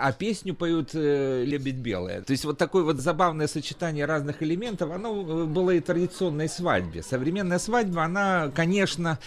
А 0.00 0.12
песню 0.12 0.54
поют 0.54 0.90
э, 0.94 1.44
«Лебедь 1.44 1.76
белая». 1.76 2.22
То 2.22 2.32
есть 2.32 2.44
вот 2.44 2.58
такое 2.58 2.84
вот 2.84 2.98
забавное 2.98 3.46
сочетание 3.46 4.04
разных 4.04 4.42
элементов, 4.42 4.90
оно 4.90 5.46
было 5.46 5.72
и 5.72 5.80
традиционной 5.80 6.48
свадьбе. 6.48 7.02
Современная 7.02 7.58
свадьба, 7.58 8.04
она, 8.04 8.50
конечно, 8.54 9.18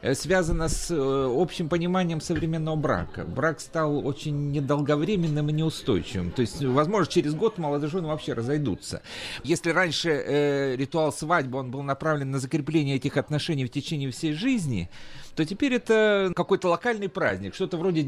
э, 0.00 0.14
связано 0.14 0.68
с 0.68 0.90
э, 0.90 0.96
общим 0.96 1.68
пониманием 1.68 2.20
современного 2.20 2.76
брака. 2.76 3.24
Брак 3.24 3.60
стал 3.60 4.06
очень 4.06 4.50
недолговременным 4.50 5.48
и 5.48 5.52
неустойчивым. 5.52 6.32
То 6.32 6.42
есть, 6.42 6.62
возможно, 6.62 7.12
через 7.12 7.34
год 7.34 7.58
молодожены 7.58 8.08
вообще 8.08 8.32
разойдутся. 8.32 9.02
Если 9.44 9.70
раньше 9.70 10.10
э, 10.10 10.76
ритуал 10.76 11.12
свадьбы, 11.12 11.58
он 11.58 11.70
был 11.70 11.82
направлен 11.82 12.30
на 12.30 12.38
закрепление 12.38 12.96
этих 12.96 13.16
отношений 13.16 13.64
в 13.64 13.70
течение 13.70 14.10
всей 14.10 14.32
жизни, 14.32 14.90
то 15.36 15.44
теперь 15.44 15.74
это 15.74 16.32
какой-то 16.34 16.68
локальный 16.68 17.08
праздник, 17.08 17.54
что-то 17.54 17.76
вроде 17.76 18.00
э, 18.00 18.04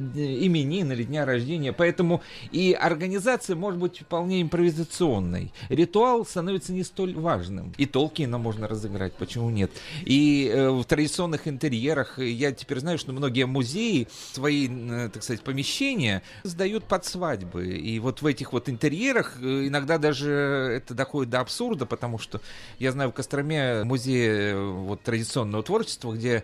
именин 0.46 0.90
или 0.92 1.04
дня 1.04 1.26
рождения. 1.26 1.72
Поэтому 1.72 2.22
и 2.50 2.72
организация 2.72 3.54
может 3.54 3.78
быть 3.78 4.00
вполне 4.00 4.40
импровизационной. 4.42 5.52
Ритуал 5.68 6.24
становится 6.24 6.72
не 6.72 6.82
столь 6.82 7.14
важным. 7.14 7.74
И 7.76 7.84
Толкина 7.84 8.38
можно 8.38 8.66
разыграть, 8.66 9.12
почему 9.12 9.50
нет? 9.50 9.70
И 10.04 10.50
э, 10.52 10.70
в 10.70 10.84
традиционных 10.84 11.46
интерьерах 11.46 12.18
я 12.18 12.50
теперь 12.52 12.80
знаю, 12.80 12.98
что 12.98 13.12
многие 13.12 13.44
музеи 13.44 14.08
свои, 14.32 14.66
э, 14.68 15.10
так 15.12 15.22
сказать, 15.22 15.42
помещения 15.42 16.22
сдают 16.44 16.84
под 16.84 17.04
свадьбы. 17.04 17.76
И 17.76 17.98
вот 17.98 18.22
в 18.22 18.26
этих 18.26 18.54
вот 18.54 18.70
интерьерах 18.70 19.36
э, 19.40 19.66
иногда 19.68 19.98
даже 19.98 20.30
это 20.30 20.94
доходит 20.94 21.30
до 21.30 21.40
абсурда, 21.40 21.84
потому 21.84 22.18
что 22.18 22.40
я 22.78 22.90
знаю 22.92 23.10
в 23.10 23.12
Костроме 23.12 23.84
музей 23.84 24.28
э, 24.28 24.56
вот 24.56 25.02
традиционного 25.02 25.62
творчества, 25.62 26.14
где 26.14 26.42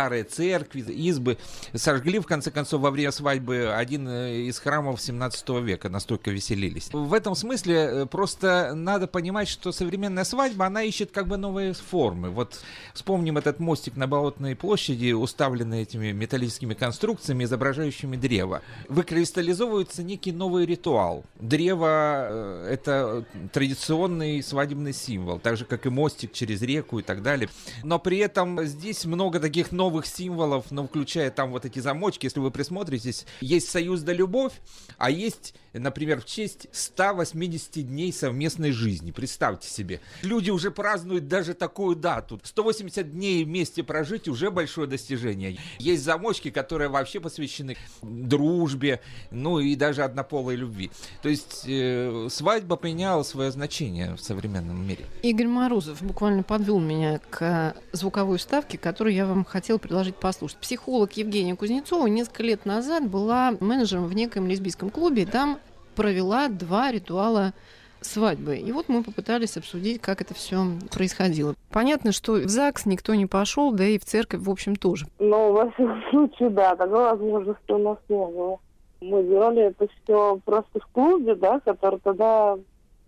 старые 0.00 0.24
церкви, 0.24 0.80
избы 0.80 1.36
сожгли 1.74 2.20
в 2.20 2.26
конце 2.26 2.50
концов 2.50 2.80
во 2.80 2.90
время 2.90 3.12
свадьбы 3.12 3.70
один 3.74 4.08
э, 4.08 4.48
из 4.48 4.58
храмов 4.58 4.98
17 4.98 5.48
века, 5.62 5.90
настолько 5.90 6.30
веселились. 6.30 6.88
В 6.90 7.12
этом 7.12 7.34
смысле 7.34 7.74
э, 7.74 8.06
просто 8.06 8.72
надо 8.74 9.06
понимать, 9.06 9.46
что 9.46 9.72
современная 9.72 10.24
свадьба, 10.24 10.64
она 10.64 10.84
ищет 10.84 11.10
как 11.10 11.26
бы 11.28 11.36
новые 11.36 11.74
формы. 11.74 12.30
Вот 12.30 12.60
вспомним 12.94 13.36
этот 13.36 13.60
мостик 13.60 13.96
на 13.96 14.06
Болотной 14.06 14.56
площади, 14.56 15.12
уставленный 15.12 15.82
этими 15.82 16.12
металлическими 16.12 16.72
конструкциями, 16.72 17.44
изображающими 17.44 18.16
древо. 18.16 18.62
Выкристаллизовывается 18.88 20.02
некий 20.02 20.32
новый 20.32 20.64
ритуал. 20.64 21.24
Древо 21.38 22.26
э,— 22.30 22.68
это 22.72 23.26
традиционный 23.52 24.42
свадебный 24.42 24.94
символ, 24.94 25.38
так 25.38 25.58
же, 25.58 25.66
как 25.66 25.84
и 25.84 25.90
мостик 25.90 26.32
через 26.32 26.62
реку 26.62 27.00
и 27.00 27.02
так 27.02 27.22
далее. 27.22 27.50
Но 27.84 27.98
при 27.98 28.16
этом 28.16 28.64
здесь 28.64 29.04
много 29.04 29.40
таких 29.40 29.72
новых 29.72 29.89
символов, 30.06 30.70
но 30.70 30.86
включая 30.86 31.30
там 31.30 31.50
вот 31.50 31.64
эти 31.64 31.78
замочки, 31.78 32.26
если 32.26 32.40
вы 32.40 32.50
присмотритесь, 32.50 33.26
есть 33.40 33.68
союз 33.68 34.00
да 34.02 34.12
любовь, 34.12 34.52
а 34.98 35.10
есть, 35.10 35.54
например, 35.78 36.20
в 36.20 36.24
честь 36.24 36.66
180 36.72 37.86
дней 37.86 38.12
совместной 38.12 38.72
жизни. 38.72 39.10
Представьте 39.10 39.68
себе. 39.68 40.00
Люди 40.22 40.50
уже 40.50 40.70
празднуют 40.70 41.28
даже 41.28 41.54
такую 41.54 41.96
дату. 41.96 42.40
180 42.42 43.12
дней 43.12 43.44
вместе 43.44 43.82
прожить 43.82 44.28
уже 44.28 44.50
большое 44.50 44.88
достижение. 44.88 45.58
Есть 45.78 46.04
замочки, 46.04 46.50
которые 46.50 46.88
вообще 46.88 47.20
посвящены 47.20 47.76
дружбе, 48.02 49.00
ну 49.30 49.58
и 49.60 49.76
даже 49.76 50.02
однополой 50.02 50.56
любви. 50.56 50.90
То 51.22 51.28
есть 51.28 51.64
э, 51.66 52.28
свадьба 52.30 52.76
поменяла 52.76 53.22
свое 53.22 53.50
значение 53.50 54.16
в 54.16 54.20
современном 54.20 54.86
мире. 54.86 55.04
Игорь 55.22 55.46
Морозов 55.46 56.02
буквально 56.02 56.42
подвел 56.42 56.80
меня 56.80 57.20
к 57.30 57.76
звуковой 57.92 58.38
вставке, 58.38 58.78
которую 58.78 59.14
я 59.14 59.26
вам 59.26 59.44
хотела 59.44 59.78
предложить 59.78 60.16
послушать. 60.16 60.58
Психолог 60.58 61.12
Евгения 61.12 61.54
Кузнецова 61.54 62.06
несколько 62.06 62.42
лет 62.42 62.66
назад 62.66 63.08
была 63.08 63.54
менеджером 63.60 64.06
в 64.06 64.14
неком 64.14 64.48
лесбийском 64.48 64.90
клубе, 64.90 65.26
там 65.26 65.59
провела 65.94 66.48
два 66.48 66.90
ритуала 66.90 67.52
свадьбы. 68.00 68.56
И 68.56 68.72
вот 68.72 68.88
мы 68.88 69.02
попытались 69.02 69.56
обсудить, 69.56 70.00
как 70.00 70.20
это 70.20 70.34
все 70.34 70.64
происходило. 70.92 71.54
Понятно, 71.70 72.12
что 72.12 72.32
в 72.32 72.48
ЗАГС 72.48 72.86
никто 72.86 73.14
не 73.14 73.26
пошел, 73.26 73.72
да 73.72 73.84
и 73.84 73.98
в 73.98 74.04
церковь, 74.04 74.40
в 74.40 74.50
общем, 74.50 74.76
тоже. 74.76 75.06
Ну, 75.18 75.52
во 75.52 75.70
всяком 75.70 76.02
случае, 76.10 76.50
да, 76.50 76.76
такой 76.76 77.04
возможности 77.04 77.70
у 77.72 77.78
нас 77.78 77.98
не 78.08 78.16
было. 78.16 78.58
Мы 79.00 79.22
делали 79.24 79.62
это 79.62 79.88
все 79.88 80.38
просто 80.44 80.80
в 80.80 80.86
клубе, 80.88 81.34
да, 81.34 81.60
который 81.60 82.00
тогда 82.00 82.58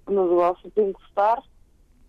назывался 0.06 0.68
Pink 0.68 0.96
Star. 1.14 1.38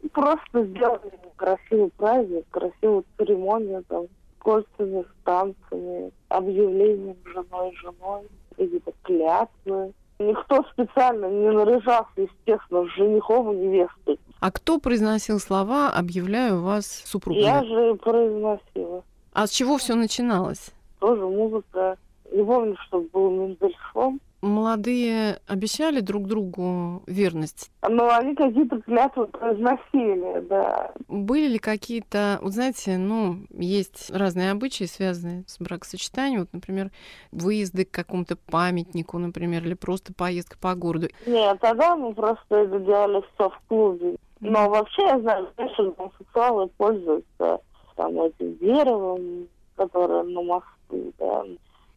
И 0.01 0.09
Просто 0.09 0.65
сделали 0.65 1.11
красивый 1.35 1.89
праздник, 1.97 2.45
красивую 2.49 3.05
церемонию, 3.17 3.83
там, 3.87 4.07
кольцами, 4.39 5.03
с 5.03 5.23
танцами, 5.23 6.11
объявлением 6.29 7.15
женой, 7.25 7.73
женой, 7.75 8.27
какие-то 8.55 8.91
клятвы. 9.03 9.93
Никто 10.19 10.63
специально 10.71 11.25
не 11.25 11.49
наряжался, 11.51 12.11
естественно, 12.17 12.87
женихом 12.95 13.51
и 13.51 13.55
невестой. 13.55 14.19
А 14.39 14.51
кто 14.51 14.79
произносил 14.79 15.39
слова 15.39 15.89
«объявляю 15.89 16.61
вас 16.61 16.85
супругами»? 17.05 17.43
Я 17.43 17.63
же 17.63 17.95
произносила. 17.95 19.03
А 19.33 19.47
с 19.47 19.51
чего 19.51 19.77
все 19.77 19.95
начиналось? 19.95 20.71
Тоже 20.99 21.25
музыка. 21.25 21.97
Не 22.31 22.43
помню, 22.43 22.77
что 22.87 23.01
был 23.11 23.31
Мендельсон. 23.31 24.19
Молодые 24.63 25.41
обещали 25.45 25.99
друг 25.99 26.25
другу 26.25 27.03
верность. 27.05 27.69
Но 27.85 28.09
они 28.15 28.33
какие-то 28.33 28.81
клятвы 28.81 29.27
произносили, 29.27 30.39
да. 30.47 30.93
Были 31.09 31.49
ли 31.49 31.59
какие-то, 31.59 32.39
вот 32.41 32.53
знаете, 32.53 32.97
ну, 32.97 33.39
есть 33.49 34.09
разные 34.09 34.51
обычаи, 34.51 34.85
связанные 34.85 35.43
с 35.47 35.59
бракосочетанием. 35.59 36.39
Вот, 36.39 36.53
например, 36.53 36.91
выезды 37.33 37.83
к 37.83 37.91
какому-то 37.91 38.37
памятнику, 38.37 39.17
например, 39.17 39.65
или 39.65 39.73
просто 39.73 40.13
поездка 40.13 40.57
по 40.57 40.73
городу. 40.75 41.09
Нет, 41.27 41.59
тогда 41.59 41.97
мы 41.97 42.13
просто 42.13 42.55
это 42.55 42.79
делали 42.79 43.21
все 43.35 43.49
в 43.49 43.61
клубе. 43.67 44.15
Но 44.39 44.69
вообще 44.69 45.01
я 45.01 45.19
знаю, 45.19 45.49
что 45.73 45.91
гомосексуалы 45.91 46.67
пользуются 46.77 47.59
там 47.97 48.21
этим 48.21 48.57
деревом, 48.59 49.49
которое 49.75 50.23
на 50.23 50.41
мосту, 50.41 51.13
да. 51.19 51.43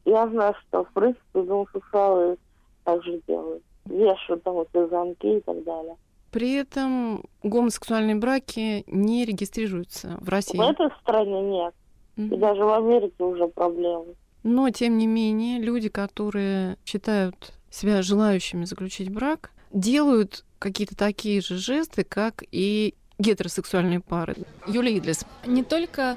Я 0.05 0.27
знаю, 0.27 0.55
что 0.67 0.85
в 0.85 0.91
принципе 0.91 1.43
гомосексуалы 1.43 2.39
также 2.87 3.21
делают. 3.29 3.63
Вешают 3.85 4.43
там 4.43 4.61
эти 4.61 4.89
замки 4.89 5.37
и 5.37 5.41
так 5.41 5.63
далее. 5.65 5.97
При 6.31 6.55
этом 6.55 7.25
гомосексуальные 7.43 8.17
браки 8.17 8.85
не 8.87 9.25
регистрируются 9.25 10.17
в 10.21 10.29
России. 10.29 10.57
В 10.57 10.61
этой 10.61 10.89
стране 11.03 11.41
нет. 11.43 11.75
И 12.17 12.23
Мгм. 12.23 12.41
даже 12.41 12.65
в 12.65 12.73
Америке 12.73 13.23
уже 13.25 13.47
проблемы. 13.49 14.15
Но, 14.43 14.71
тем 14.71 14.97
не 14.97 15.07
менее, 15.07 15.59
люди, 15.61 15.89
которые 15.89 16.79
считают 16.87 17.53
себя 17.71 18.01
желающими 18.03 18.65
заключить 18.65 19.13
брак, 19.13 19.51
делают 19.73 20.45
какие-то 20.59 20.97
такие 20.97 21.41
же 21.41 21.57
жесты, 21.57 22.05
как 22.05 22.43
и 22.53 22.95
гетеросексуальные 23.19 24.01
пары. 24.01 24.37
Юлия 24.67 24.97
Идлис. 24.99 25.25
Не 25.47 25.63
только 25.63 26.17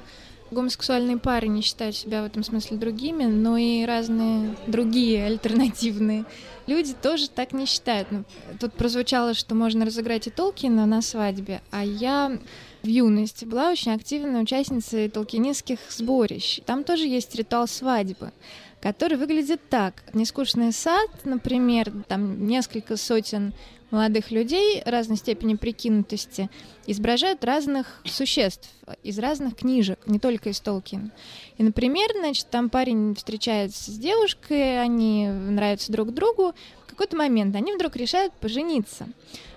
гомосексуальные 0.50 1.18
пары 1.18 1.48
не 1.48 1.62
считают 1.62 1.96
себя 1.96 2.22
в 2.22 2.26
этом 2.26 2.42
смысле 2.42 2.76
другими, 2.76 3.24
но 3.24 3.56
и 3.56 3.84
разные 3.84 4.56
другие 4.66 5.24
альтернативные 5.24 6.24
люди 6.70 6.94
тоже 6.94 7.28
так 7.28 7.52
не 7.52 7.66
считают. 7.66 8.10
Ну, 8.10 8.24
Тут 8.58 8.72
прозвучало, 8.74 9.34
что 9.34 9.54
можно 9.54 9.84
разыграть 9.84 10.26
и 10.26 10.30
Толкина 10.30 10.86
на 10.86 11.02
свадьбе, 11.02 11.60
а 11.70 11.84
я 11.84 12.38
в 12.82 12.86
юности 12.86 13.44
была 13.44 13.70
очень 13.70 13.92
активной 13.92 14.42
участницей 14.42 15.08
толкинистских 15.10 15.78
сборищ. 15.90 16.60
Там 16.64 16.84
тоже 16.84 17.06
есть 17.06 17.34
ритуал 17.34 17.68
свадьбы 17.68 18.32
который 18.80 19.18
выглядит 19.18 19.60
так. 19.68 20.02
Нескучный 20.14 20.72
сад, 20.72 21.10
например, 21.24 21.92
там 22.08 22.46
несколько 22.46 22.96
сотен 22.96 23.52
молодых 23.90 24.30
людей 24.30 24.82
разной 24.84 25.16
степени 25.16 25.54
прикинутости 25.54 26.50
изображают 26.86 27.44
разных 27.44 28.00
существ 28.04 28.70
из 29.02 29.18
разных 29.18 29.56
книжек, 29.56 29.98
не 30.06 30.18
только 30.18 30.50
из 30.50 30.60
Толкина. 30.60 31.10
И, 31.58 31.62
например, 31.62 32.08
значит, 32.18 32.48
там 32.50 32.70
парень 32.70 33.14
встречается 33.14 33.90
с 33.90 33.94
девушкой, 33.98 34.82
они 34.82 35.28
нравятся 35.28 35.92
друг 35.92 36.12
другу, 36.12 36.54
в 36.86 36.90
какой-то 36.90 37.16
момент 37.16 37.54
они 37.56 37.72
вдруг 37.72 37.96
решают 37.96 38.32
пожениться. 38.34 39.08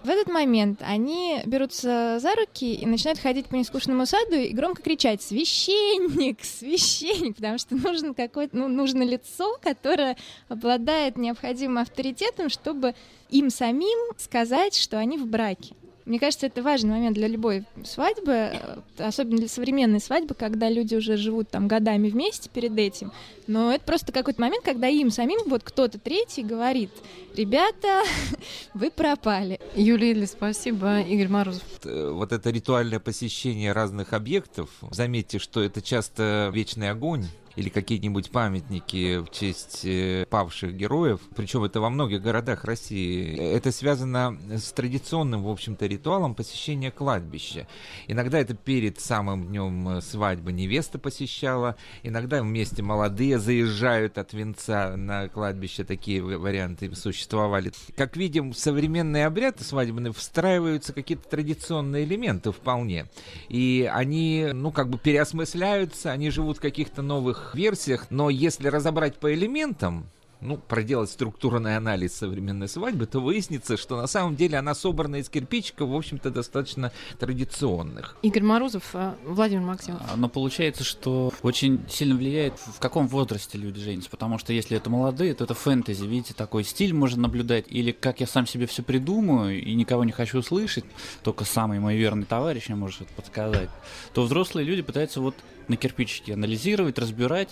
В 0.03 0.09
этот 0.09 0.27
момент 0.27 0.81
они 0.81 1.41
берутся 1.45 2.19
за 2.21 2.35
руки 2.35 2.73
и 2.73 2.85
начинают 2.85 3.19
ходить 3.19 3.47
по 3.47 3.55
нескучному 3.55 4.05
саду 4.05 4.35
и 4.35 4.53
громко 4.53 4.81
кричать 4.81 5.21
«Священник! 5.21 6.43
Священник!» 6.43 7.35
Потому 7.35 7.57
что 7.57 7.75
нужен 7.75 8.13
какое-то, 8.13 8.55
ну, 8.55 8.67
нужно 8.67 9.03
лицо, 9.03 9.57
которое 9.61 10.15
обладает 10.47 11.17
необходимым 11.17 11.79
авторитетом, 11.79 12.49
чтобы 12.49 12.95
им 13.29 13.49
самим 13.49 13.97
сказать, 14.23 14.75
что 14.75 14.97
они 14.97 15.17
в 15.17 15.27
браке. 15.27 15.75
Мне 16.05 16.19
кажется, 16.19 16.47
это 16.47 16.61
важный 16.61 16.89
момент 16.89 17.15
для 17.15 17.29
любой 17.29 17.63
свадьбы, 17.85 18.31
э, 18.31 18.77
особенно 18.97 19.37
для 19.37 19.47
современной 19.47 20.01
свадьбы, 20.01 20.35
когда 20.35 20.69
люди 20.69 20.95
уже 20.95 21.15
живут 21.15 21.49
там 21.49 21.69
годами 21.69 22.09
вместе 22.09 22.49
перед 22.49 22.77
этим. 22.77 23.13
Но 23.47 23.73
это 23.73 23.85
просто 23.85 24.11
какой-то 24.11 24.41
момент, 24.41 24.65
когда 24.65 24.89
им 24.89 25.11
самим 25.11 25.39
вот 25.45 25.63
кто-то 25.63 25.99
третий 25.99 26.43
говорит, 26.43 26.89
ребята, 27.37 28.03
вы 28.73 28.91
пропали. 28.91 29.61
Юлия 29.75 30.11
Идлис, 30.11 30.31
спасибо. 30.31 30.99
Игорь 31.01 31.29
Морозов. 31.29 31.63
Э, 31.85 32.09
Вот 32.13 32.33
это 32.33 32.49
ритуальное 32.49 32.99
посещение 32.99 33.71
разных 33.71 34.11
объектов, 34.11 34.69
заметьте, 34.91 35.39
что 35.39 35.63
это 35.63 35.81
часто 35.81 36.51
вечный 36.53 36.89
огонь, 36.89 37.27
или 37.55 37.69
какие-нибудь 37.69 38.31
памятники 38.31 39.19
в 39.19 39.29
честь 39.29 39.81
э, 39.85 40.25
павших 40.29 40.75
героев, 40.75 41.19
причем 41.35 41.63
это 41.63 41.81
во 41.81 41.89
многих 41.89 42.21
городах 42.21 42.65
России, 42.65 43.37
это 43.37 43.71
связано 43.71 44.37
с 44.49 44.71
традиционным, 44.71 45.43
в 45.43 45.49
общем-то, 45.49 45.85
ритуалом 45.85 46.35
посещения 46.35 46.91
кладбища. 46.91 47.67
Иногда 48.07 48.39
это 48.39 48.53
перед 48.55 48.99
самым 48.99 49.47
днем 49.47 50.01
свадьбы 50.01 50.51
невеста 50.51 50.99
посещала, 50.99 51.75
иногда 52.01 52.41
вместе 52.41 52.81
молодые 52.81 53.39
заезжают 53.39 54.17
от 54.17 54.33
венца 54.33 54.95
на 54.95 55.27
кладбище, 55.27 55.83
такие 55.83 56.21
варианты 56.21 56.93
существовали. 56.95 57.71
Как 57.95 58.17
видим, 58.17 58.53
в 58.53 58.57
современные 58.57 59.25
обряды 59.25 59.63
свадебные 59.63 60.13
встраиваются 60.13 60.93
какие-то 60.93 61.27
традиционные 61.29 62.05
элементы 62.05 62.51
вполне. 62.51 63.07
И 63.49 63.89
они, 63.91 64.49
ну, 64.53 64.71
как 64.71 64.89
бы 64.89 64.97
переосмысляются, 64.97 66.11
они 66.11 66.29
живут 66.29 66.57
в 66.57 66.61
каких-то 66.61 67.01
новых 67.01 67.42
версиях, 67.53 68.07
но 68.09 68.29
если 68.29 68.67
разобрать 68.67 69.17
по 69.17 69.33
элементам, 69.33 70.05
ну, 70.43 70.57
проделать 70.57 71.09
структурный 71.09 71.77
анализ 71.77 72.13
современной 72.13 72.67
свадьбы, 72.67 73.05
то 73.05 73.19
выяснится, 73.19 73.77
что 73.77 73.95
на 73.97 74.07
самом 74.07 74.35
деле 74.35 74.57
она 74.57 74.75
собрана 74.75 75.17
из 75.17 75.29
кирпичиков, 75.29 75.89
в 75.89 75.95
общем-то, 75.95 76.29
достаточно 76.29 76.91
традиционных. 77.17 78.17
Игорь 78.21 78.43
Морозов, 78.43 78.83
а, 78.93 79.15
Владимир 79.25 79.63
Максимов. 79.63 80.01
А, 80.11 80.15
но 80.17 80.29
получается, 80.29 80.83
что 80.83 81.33
очень 81.41 81.83
сильно 81.89 82.15
влияет, 82.15 82.55
в 82.59 82.79
каком 82.79 83.07
возрасте 83.07 83.57
люди 83.57 83.79
женятся, 83.79 84.09
потому 84.09 84.37
что 84.37 84.53
если 84.53 84.77
это 84.77 84.89
молодые, 84.89 85.33
то 85.33 85.45
это 85.45 85.53
фэнтези, 85.53 86.05
видите, 86.05 86.33
такой 86.33 86.63
стиль 86.63 86.93
можно 86.93 87.23
наблюдать, 87.23 87.65
или 87.69 87.91
как 87.91 88.19
я 88.19 88.27
сам 88.27 88.45
себе 88.45 88.67
все 88.67 88.83
придумаю 88.83 89.61
и 89.61 89.73
никого 89.73 90.03
не 90.03 90.11
хочу 90.11 90.41
слышать, 90.41 90.85
только 91.23 91.45
самый 91.45 91.79
мой 91.79 91.95
верный 91.95 92.25
товарищ 92.25 92.67
мне 92.67 92.75
может 92.75 93.01
это 93.01 93.13
подсказать, 93.13 93.69
то 94.13 94.23
взрослые 94.23 94.65
люди 94.65 94.81
пытаются 94.81 95.21
вот 95.21 95.35
на 95.67 95.77
кирпичики 95.77 96.31
анализировать, 96.31 96.97
разбирать, 96.97 97.49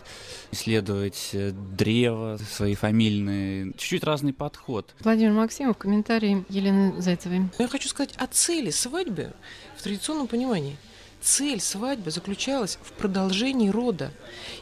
исследовать 0.52 1.30
э, 1.34 1.52
древо, 1.52 2.38
свои 2.50 2.76
фамильные, 2.76 3.74
чуть-чуть 3.74 4.04
разный 4.04 4.34
подход. 4.34 4.94
Владимир 5.02 5.32
Максимов, 5.32 5.78
комментарий 5.78 6.44
Елены 6.50 7.02
Зайцевой. 7.02 7.50
Я 7.60 7.68
хочу 7.68 7.88
сказать 7.90 8.14
о 8.18 8.28
цели 8.28 8.70
свадьбы 8.70 9.34
в 9.78 9.84
традиционном 9.84 10.28
понимании. 10.28 10.78
Цель 11.22 11.62
свадьбы 11.62 12.10
заключалась 12.10 12.80
в 12.82 12.94
продолжении 12.94 13.70
рода. 13.70 14.12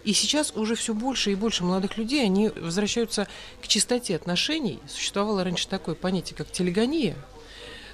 И 0.03 0.11
сейчас 0.11 0.51
уже 0.55 0.75
все 0.75 0.93
больше 0.93 1.31
и 1.31 1.35
больше 1.35 1.63
молодых 1.63 1.97
людей, 1.97 2.23
они 2.25 2.49
возвращаются 2.49 3.27
к 3.61 3.67
чистоте 3.67 4.15
отношений. 4.15 4.79
Существовало 4.87 5.45
раньше 5.45 5.69
такое 5.69 5.95
понятие, 5.95 6.35
как 6.35 6.51
телегония. 6.51 7.15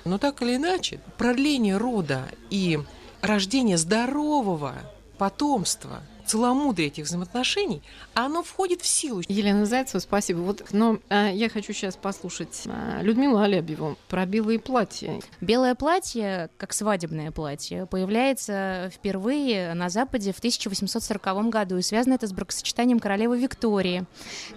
Но 0.04 0.18
так 0.18 0.42
или 0.42 0.56
иначе, 0.56 1.00
продление 1.18 1.78
рода 1.78 2.28
и 2.50 2.80
рождение 3.22 3.78
здорового 3.78 4.74
потомства, 5.18 6.02
целомудрие 6.26 6.88
этих 6.88 7.06
взаимоотношений, 7.06 7.82
оно 8.14 8.44
входит 8.44 8.82
в 8.82 8.88
силу. 8.88 9.22
Елена 9.28 9.66
Зайцева, 9.66 10.00
спасибо. 10.00 10.40
Вот, 10.40 10.66
но 10.72 11.00
э, 11.10 11.32
я 11.34 11.50
хочу 11.50 11.74
сейчас 11.74 11.96
послушать 11.96 12.64
э, 12.66 13.02
Людмилу 13.02 13.38
Алябьеву 13.38 13.98
про 14.10 14.26
белые 14.26 14.60
платья. 14.60 15.20
Белое 15.40 15.76
платье, 15.76 16.50
как 16.58 16.74
свадебное 16.74 17.32
платье, 17.32 17.86
появляется 17.86 18.90
впервые 18.94 19.74
на 19.74 19.90
Западе 19.90 20.34
в 20.34 20.40
1840 20.40 21.50
году, 21.50 21.78
и 21.78 21.82
связано 21.82 22.16
это 22.16 22.28
с 22.28 22.34
бракосочетанием 22.34 23.00
королевы 23.00 23.40
Виктории, 23.40 24.06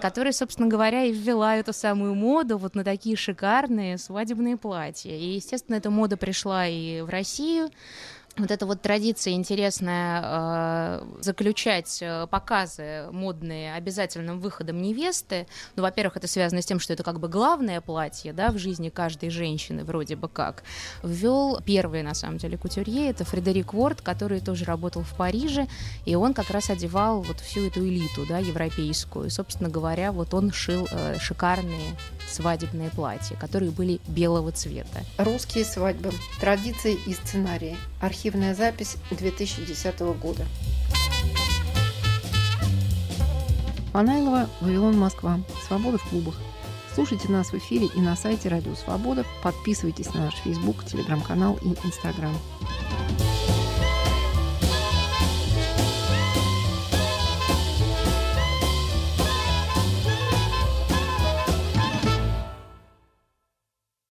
которая, 0.01 0.33
собственно 0.33 0.69
говоря, 0.69 1.05
и 1.05 1.13
ввела 1.13 1.57
эту 1.57 1.73
самую 1.73 2.15
моду 2.15 2.59
вот 2.59 2.75
на 2.75 2.85
такие 2.85 3.17
шикарные 3.17 3.99
свадебные 3.99 4.57
платья. 4.57 5.11
И, 5.11 5.35
естественно, 5.35 5.77
эта 5.77 5.91
мода 5.91 6.17
пришла 6.17 6.67
и 6.67 7.03
в 7.03 7.09
Россию, 7.09 7.71
вот 8.39 8.51
эта 8.51 8.67
вот 8.67 8.83
традиция 8.83 9.35
интересная 9.35 10.23
э, 10.25 11.05
заключать 11.21 11.99
э, 12.01 12.27
показы 12.27 13.09
модные 13.11 13.75
обязательным 13.75 14.41
выходом 14.41 14.81
невесты. 14.81 15.47
Ну, 15.77 15.83
во-первых, 15.83 16.17
это 16.17 16.29
связано 16.29 16.63
с 16.63 16.67
тем, 16.67 16.81
что 16.81 16.93
это 16.93 17.03
как 17.03 17.21
бы 17.21 17.29
главное 17.29 17.81
платье, 17.81 18.33
да, 18.33 18.51
в 18.51 18.59
жизни 18.59 18.89
каждой 18.89 19.31
женщины 19.31 19.85
вроде 19.85 20.17
бы 20.17 20.29
как. 20.29 20.63
Ввел 21.03 21.61
первый, 21.65 22.03
на 22.03 22.15
самом 22.15 22.39
деле, 22.39 22.57
кутюрье, 22.57 23.11
это 23.11 23.25
Фредерик 23.25 23.75
Уорд, 23.75 24.01
который 24.03 24.41
тоже 24.41 24.65
работал 24.65 25.03
в 25.03 25.15
Париже, 25.15 25.67
и 26.05 26.15
он 26.15 26.35
как 26.35 26.51
раз 26.51 26.71
одевал 26.71 27.23
вот 27.23 27.41
всю 27.41 27.67
эту 27.67 27.81
элиту, 27.87 28.27
да, 28.27 28.39
европейскую. 28.39 29.27
И, 29.27 29.31
собственно 29.31 29.69
говоря, 29.69 30.13
вот 30.13 30.35
он 30.35 30.53
шил 30.53 30.87
э, 30.91 31.19
шикарные 31.19 31.97
свадебные 32.29 32.91
платья, 32.91 33.37
которые 33.37 33.71
были 33.71 34.01
белого 34.07 34.53
цвета. 34.53 35.05
Русские 35.17 35.65
свадьбы. 35.65 36.13
Традиции 36.41 36.99
и 37.07 37.15
сценарии. 37.15 37.77
Архивная 38.29 38.55
запись 38.55 38.99
2010 39.11 40.01
года. 40.21 40.45
Панайлова, 43.91 44.51
Вавилон, 44.61 44.99
Москва. 44.99 45.41
Свобода 45.67 45.97
в 45.97 46.07
клубах. 46.11 46.35
Слушайте 46.95 47.33
нас 47.33 47.53
в 47.53 47.55
эфире 47.57 47.87
и 47.97 48.01
на 48.03 48.17
сайте 48.17 48.51
Радио 48.51 48.75
Свобода. 48.75 49.25
Подписывайтесь 49.43 50.13
на 50.13 50.27
наш 50.27 50.35
Facebook, 50.45 50.85
телеграм-канал 50.85 51.59
и 51.63 51.69
Инстаграм. 51.87 52.37